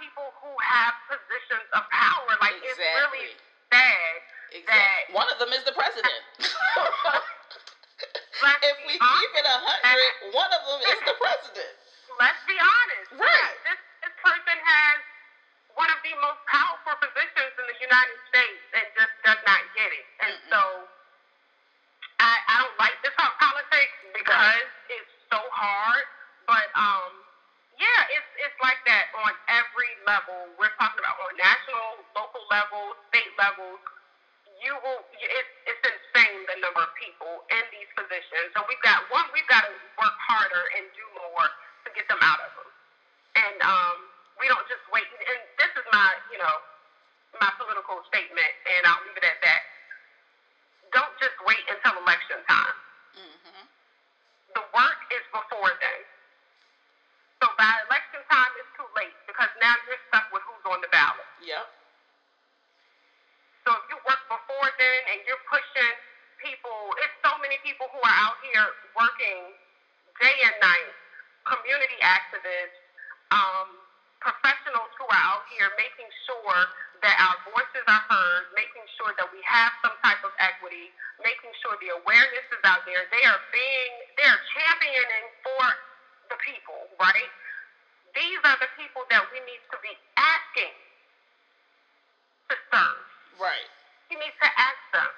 [0.00, 2.32] people who have positions of power.
[2.40, 3.68] Like it's really Exactly.
[3.70, 4.16] sad.
[4.50, 5.14] Exactly.
[5.14, 6.22] One of them is the president.
[8.64, 11.72] If we keep it a hundred, one of them is the president.
[12.18, 13.20] Let's be honest.
[13.20, 13.56] Right.
[13.68, 14.96] This this person has
[15.76, 16.40] one of the most
[16.84, 20.06] for positions in the United States and just does not get it.
[20.24, 20.50] And Mm-mm.
[20.50, 20.60] so
[22.20, 26.04] I, I don't like to talk politics because it's so hard.
[26.48, 27.12] But um,
[27.80, 30.52] yeah, it's it's like that on every level.
[30.60, 33.80] We're talking about on national, local level, state levels.
[34.60, 35.02] You will.
[35.16, 38.52] It's it's insane the number of people in these positions.
[38.54, 39.26] So we've got one.
[39.32, 42.70] We've got to work harder and do more to get them out of them.
[43.36, 43.96] And um,
[44.40, 45.06] we don't just wait.
[45.08, 46.56] And this is my, you know,
[47.40, 49.62] my political statement, and I'll leave it at that.
[50.92, 52.76] Don't just wait until election time.
[53.16, 53.64] Mhm.
[54.54, 56.00] The work is before then.
[57.42, 60.42] So by election time, it's too late because now you're stuck with
[61.08, 61.48] who's on the ballot.
[61.48, 61.66] Yep.
[63.64, 65.94] So if you work before then and you're pushing
[66.40, 69.52] people, it's so many people who are out here working
[70.20, 70.94] day and night,
[71.48, 72.78] community activists,
[73.32, 73.68] um,
[74.20, 76.60] professionals who are out here making sure
[77.04, 80.92] that our voices are heard, making sure that we have some type of equity,
[81.24, 83.04] making sure the awareness is out there.
[83.12, 85.64] They are being, they are championing for
[86.32, 87.32] the people, right?
[88.16, 90.76] These are the people that we need to be asking
[92.50, 93.04] to serve.
[93.40, 93.68] Right.
[94.10, 95.10] You need to ask them,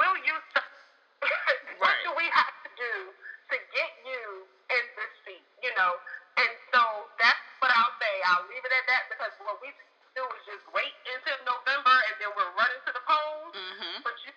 [0.00, 0.64] will you, s-
[1.78, 2.04] what Right.
[2.04, 2.94] do we have to do
[3.50, 6.00] to get you in this seat, you know?
[6.38, 6.82] And so
[7.18, 8.14] that's what I'll say.
[8.26, 9.72] I'll leave it at that because what we
[10.16, 13.54] do is just wait until November and then we're running to the polls.
[13.56, 14.02] Mhm.
[14.04, 14.32] But you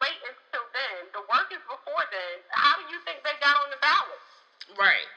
[0.00, 1.10] wait until then.
[1.12, 2.44] The work is before then.
[2.50, 4.20] How do you think they got on the ballot?
[4.76, 5.08] Right.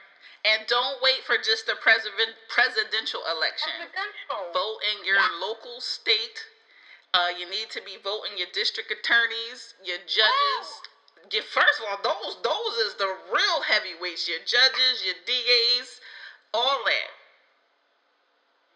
[0.44, 3.72] And don't wait for just the president presidential election.
[3.76, 4.52] Presidential.
[4.54, 5.28] Vote in your Yeah.
[5.40, 6.48] local state.
[7.14, 10.82] Uh, you need to be voting your district attorneys, your judges.
[11.32, 14.28] Your first of all, those those is the real heavyweights.
[14.28, 16.00] Your judges, your DAs,
[16.54, 17.10] all that.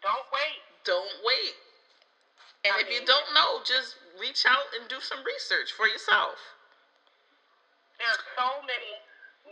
[0.01, 0.63] Don't wait.
[0.85, 1.55] Don't wait.
[2.65, 6.39] And I if you don't know, just reach out and do some research for yourself.
[7.99, 8.93] There are so many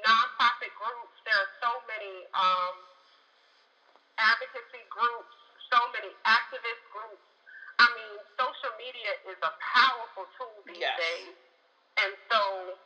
[0.05, 1.15] nonprofit groups.
[1.25, 2.75] There are so many um,
[4.19, 5.33] advocacy groups.
[5.71, 7.23] So many activist groups.
[7.79, 10.97] I mean, social media is a powerful tool these Yes.
[10.99, 11.35] days,
[11.99, 12.77] and so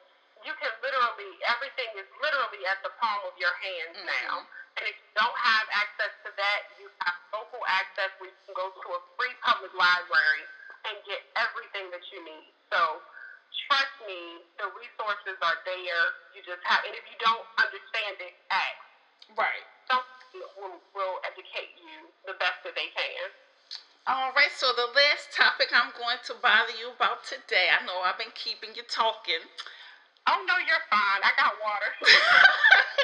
[0.46, 4.06] you can literally everything is literally at the palm of your hands Mhm.
[4.06, 4.48] now.
[4.78, 8.54] And if you don't have access to that, you have local access where you can
[8.56, 10.48] go to a free public library
[10.86, 12.54] and get everything that you need.
[12.72, 13.04] So
[13.68, 16.14] trust me, the resources are there.
[16.34, 18.80] You just have, and if you don't understand it, ask.
[19.36, 19.66] Right.
[19.90, 23.32] Somebody will, will educate you the best that they can.
[24.08, 28.00] All right, so the last topic I'm going to bother you about today, I know
[28.02, 29.44] I've been keeping you talking,
[30.28, 31.22] Oh no, you're fine.
[31.24, 31.92] I got water.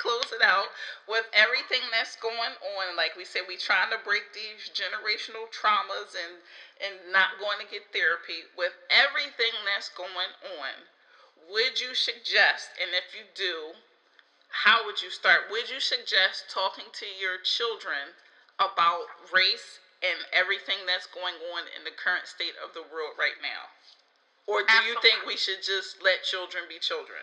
[0.00, 0.72] close it out,
[1.04, 6.16] with everything that's going on, like we said, we're trying to break these generational traumas
[6.16, 6.40] and
[6.80, 8.48] and not going to get therapy.
[8.56, 10.88] With everything that's going on,
[11.52, 13.76] would you suggest, and if you do,
[14.64, 15.52] how would you start?
[15.52, 18.16] Would you suggest talking to your children
[18.56, 23.36] about race and everything that's going on in the current state of the world right
[23.44, 23.68] now?
[24.48, 27.22] Or do you think we should just let children be children?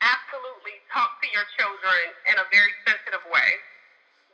[0.00, 3.50] Absolutely, talk to your children in a very sensitive way.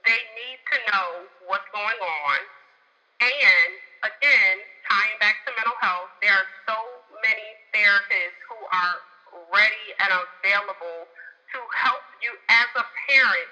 [0.04, 1.08] They need to know
[1.48, 2.38] what's going on.
[3.24, 3.70] And
[4.04, 6.76] again, tying back to mental health, there are so
[7.24, 8.96] many therapists who are
[9.48, 11.08] ready and available
[11.56, 13.48] to help you as a parent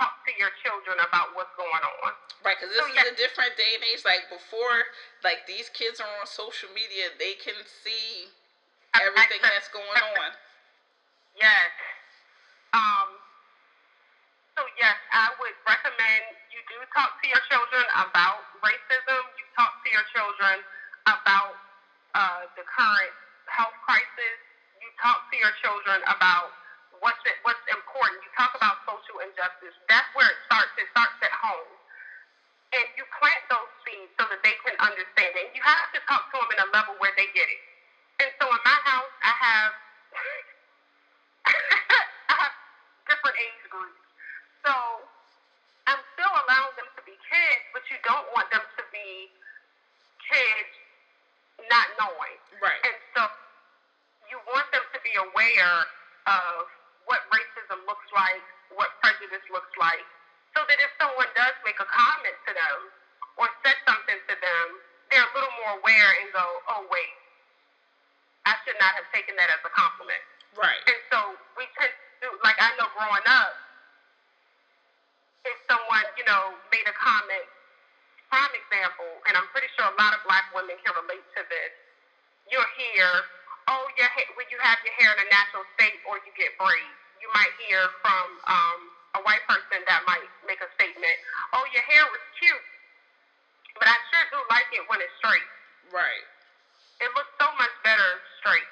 [0.00, 2.10] talk to your children about what's going on.
[2.42, 3.14] Right, because this So, is yeah.
[3.14, 4.02] a different day and age.
[4.02, 4.90] Like before,
[5.22, 8.26] like these kids are on social media, they can see
[8.98, 10.34] everything that's going on.
[11.36, 11.70] Yes.
[12.74, 13.08] Um,
[14.56, 16.24] so yes, I would recommend
[16.54, 19.22] you do talk to your children about racism.
[19.38, 20.62] You talk to your children
[21.06, 21.54] about
[22.14, 23.14] uh, the current
[23.50, 24.38] health crisis.
[24.82, 26.54] You talk to your children about
[27.02, 28.22] what's it, what's important.
[28.22, 29.74] You talk about social injustice.
[29.90, 30.70] That's where it starts.
[30.78, 31.70] It starts at home.
[32.74, 35.54] And you plant those seeds so that they can understand it.
[35.54, 37.62] You have to talk to them in a level where they get it.
[38.22, 39.72] And so in my house, I have
[41.46, 42.54] I have
[43.74, 43.94] different.
[44.62, 44.74] So
[45.90, 49.28] I'm still allowing them to be kids, but you don't want them to be
[50.24, 50.72] kids
[51.68, 52.38] not knowing.
[52.62, 52.80] Right.
[52.86, 53.26] And so
[54.30, 55.76] you want them to be aware
[56.30, 56.70] of
[57.04, 58.40] what racism looks like,
[58.72, 60.06] what prejudice looks like,
[60.56, 62.78] so that if someone does make a comment to them
[63.36, 64.66] or says something to them,
[65.12, 67.12] they're a little more aware and go, oh, wait,
[68.48, 70.24] I should not have taken that as a compliment.
[70.56, 70.80] Right.
[70.88, 71.92] And so we tend
[72.24, 73.52] to, like I know growing up,
[75.44, 77.46] if someone, you know, made a comment
[78.34, 81.72] prime example, and I'm pretty sure a lot of black women can relate to this.
[82.50, 83.14] You're here,
[83.70, 86.50] oh, your ha- when you have your hair in a natural state or you get
[86.58, 86.98] braids.
[87.22, 88.80] You might hear from um,
[89.16, 91.16] a white person that might make a statement,
[91.56, 92.64] oh, your hair was cute,
[93.78, 95.48] but I sure do like it when it's straight.
[95.88, 96.26] Right.
[97.00, 98.68] It looks so much better straight.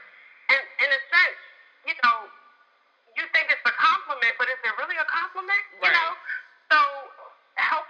[0.52, 1.40] And in a sense,
[1.88, 2.28] you know,
[3.16, 5.64] you think it's a compliment, but is it really a compliment?
[5.80, 6.10] You know?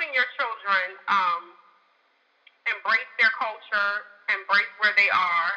[0.03, 1.55] Helping your children um,
[2.67, 4.03] embrace their culture,
[4.35, 5.51] embrace where they are,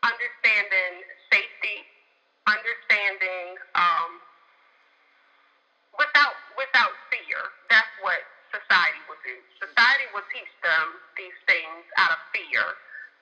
[0.00, 1.84] understanding safety,
[2.48, 4.16] understanding um,
[5.92, 7.52] without without fear.
[7.68, 9.36] That's what society will do.
[9.60, 12.64] Society will teach them these things out of fear.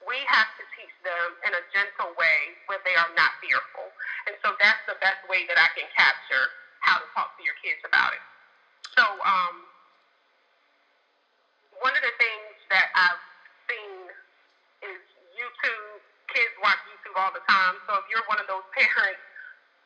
[0.06, 3.90] We have to teach them in a gentle way where they are not fearful.
[4.30, 6.46] And so that's the best way that I can capture
[6.78, 8.22] how to talk to your kids about it.
[8.94, 9.66] So, um,
[11.82, 13.22] one of the things that I've
[13.66, 13.98] seen
[14.86, 15.02] is
[15.34, 15.98] YouTube.
[16.30, 17.76] Kids watch YouTube all the time.
[17.84, 19.20] So if you're one of those parents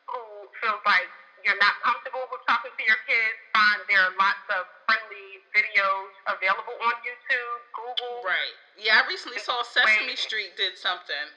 [0.07, 0.21] who
[0.61, 1.09] feels like
[1.43, 6.13] you're not comfortable with talking to your kids, find there are lots of friendly videos
[6.29, 8.23] available on YouTube, Google.
[8.23, 8.55] Right.
[8.77, 11.27] Yeah, I recently saw Sesame Street did something.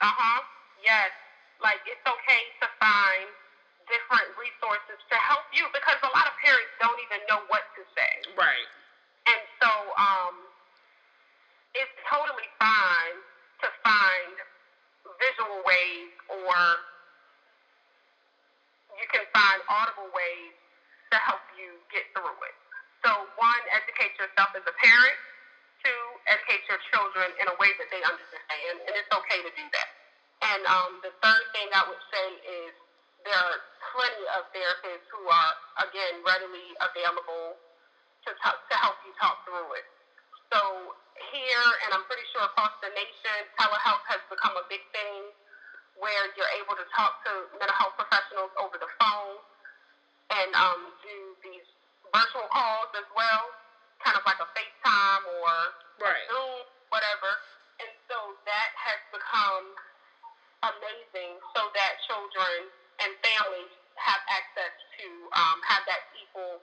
[0.00, 0.40] Uh huh.
[0.80, 1.12] Yes.
[1.60, 3.28] Like it's okay to find
[3.86, 7.86] different resources to help you because a lot of parents don't even know what to
[7.94, 8.12] say.
[8.34, 8.66] Right.
[9.98, 10.34] Um,
[11.74, 13.16] it's totally fine
[13.64, 14.34] to find
[15.20, 16.56] visual ways or
[18.96, 20.54] you can find audible ways
[21.12, 22.56] to help you get through it.
[23.04, 25.18] So, one, educate yourself as a parent.
[25.82, 29.66] Two, educate your children in a way that they understand, and it's okay to do
[29.74, 29.90] that.
[30.46, 32.70] And um, the third thing I would say is
[33.26, 33.58] there are
[33.90, 37.41] plenty of therapists who are, again, readily available
[38.26, 39.86] to, talk, to help you talk through it.
[40.52, 40.60] So
[41.32, 45.32] here, and I'm pretty sure across the nation, telehealth has become a big thing
[45.98, 49.36] where you're able to talk to mental health professionals over the phone
[50.32, 51.66] and um, do these
[52.12, 53.52] virtual calls as well,
[54.04, 55.52] kind of like a FaceTime or
[56.00, 56.26] Right.
[56.26, 57.30] Zoom, whatever.
[57.80, 59.66] And so that has become
[60.66, 62.70] amazing so that children
[63.02, 65.06] and families have access to,
[65.36, 66.62] um, have that equal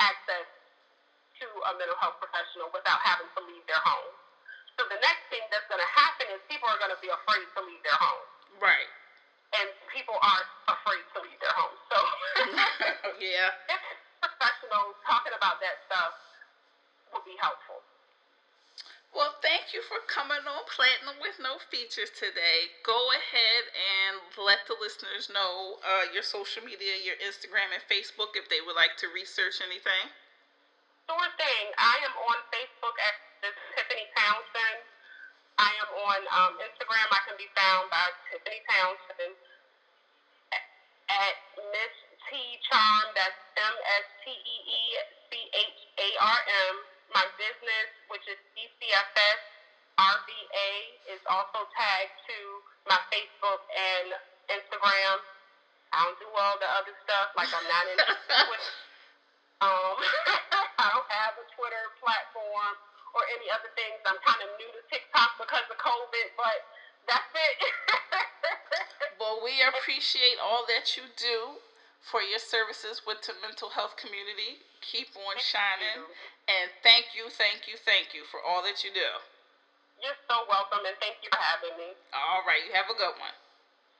[0.00, 0.46] access
[1.40, 4.12] to a mental health professional without having to leave their home.
[4.76, 7.44] So the next thing that's going to happen is people are going to be afraid
[7.56, 8.24] to leave their home.
[8.60, 8.90] Right.
[9.56, 11.76] And people are afraid to leave their home.
[11.90, 11.98] So
[13.20, 13.52] yeah.
[13.74, 13.82] if
[14.20, 16.16] professionals talking about that stuff
[17.12, 17.80] will be helpful.
[19.10, 22.70] Well, thank you for coming on Platinum with No Features today.
[22.86, 28.38] Go ahead and let the listeners know uh, your social media, your Instagram and Facebook
[28.38, 30.14] if they would like to research anything.
[31.10, 31.66] Sure thing.
[31.74, 34.78] I am on Facebook at Tiffany Townsend.
[35.58, 37.02] I am on um, Instagram.
[37.10, 39.34] I can be found by Tiffany Townsend
[41.10, 41.34] at
[41.74, 41.94] Miss
[42.30, 42.38] T
[42.70, 43.10] Charm.
[43.18, 44.82] That's M S T E E
[45.34, 46.40] C H A R
[46.70, 46.74] M.
[47.10, 49.40] My business, which is DCFS
[49.98, 50.70] RVA,
[51.10, 52.38] is also tagged to
[52.86, 54.14] my Facebook and
[54.46, 55.18] Instagram.
[55.90, 58.14] I don't do all the other stuff, like I'm not into
[58.46, 58.74] Twitter.
[59.60, 59.98] Um,
[60.80, 62.74] I don't have a Twitter platform
[63.12, 64.00] or any other things.
[64.08, 66.58] I'm kind of new to TikTok because of COVID, but
[67.04, 67.56] that's it.
[69.20, 71.60] Well, we appreciate all that you do
[72.00, 74.64] for your services with the mental health community.
[74.80, 76.08] Keep on shining.
[76.48, 79.10] And thank you, thank you, thank you for all that you do.
[80.00, 81.92] You're so welcome, and thank you for having me.
[82.16, 83.36] All right, you have a good one.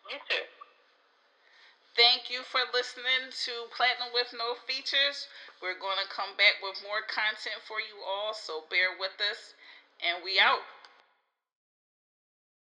[0.09, 0.45] You too.
[1.97, 5.26] Thank you for listening to Platinum with No Features.
[5.61, 9.55] We're going to come back with more content for you all, so bear with us.
[9.99, 10.62] And we out.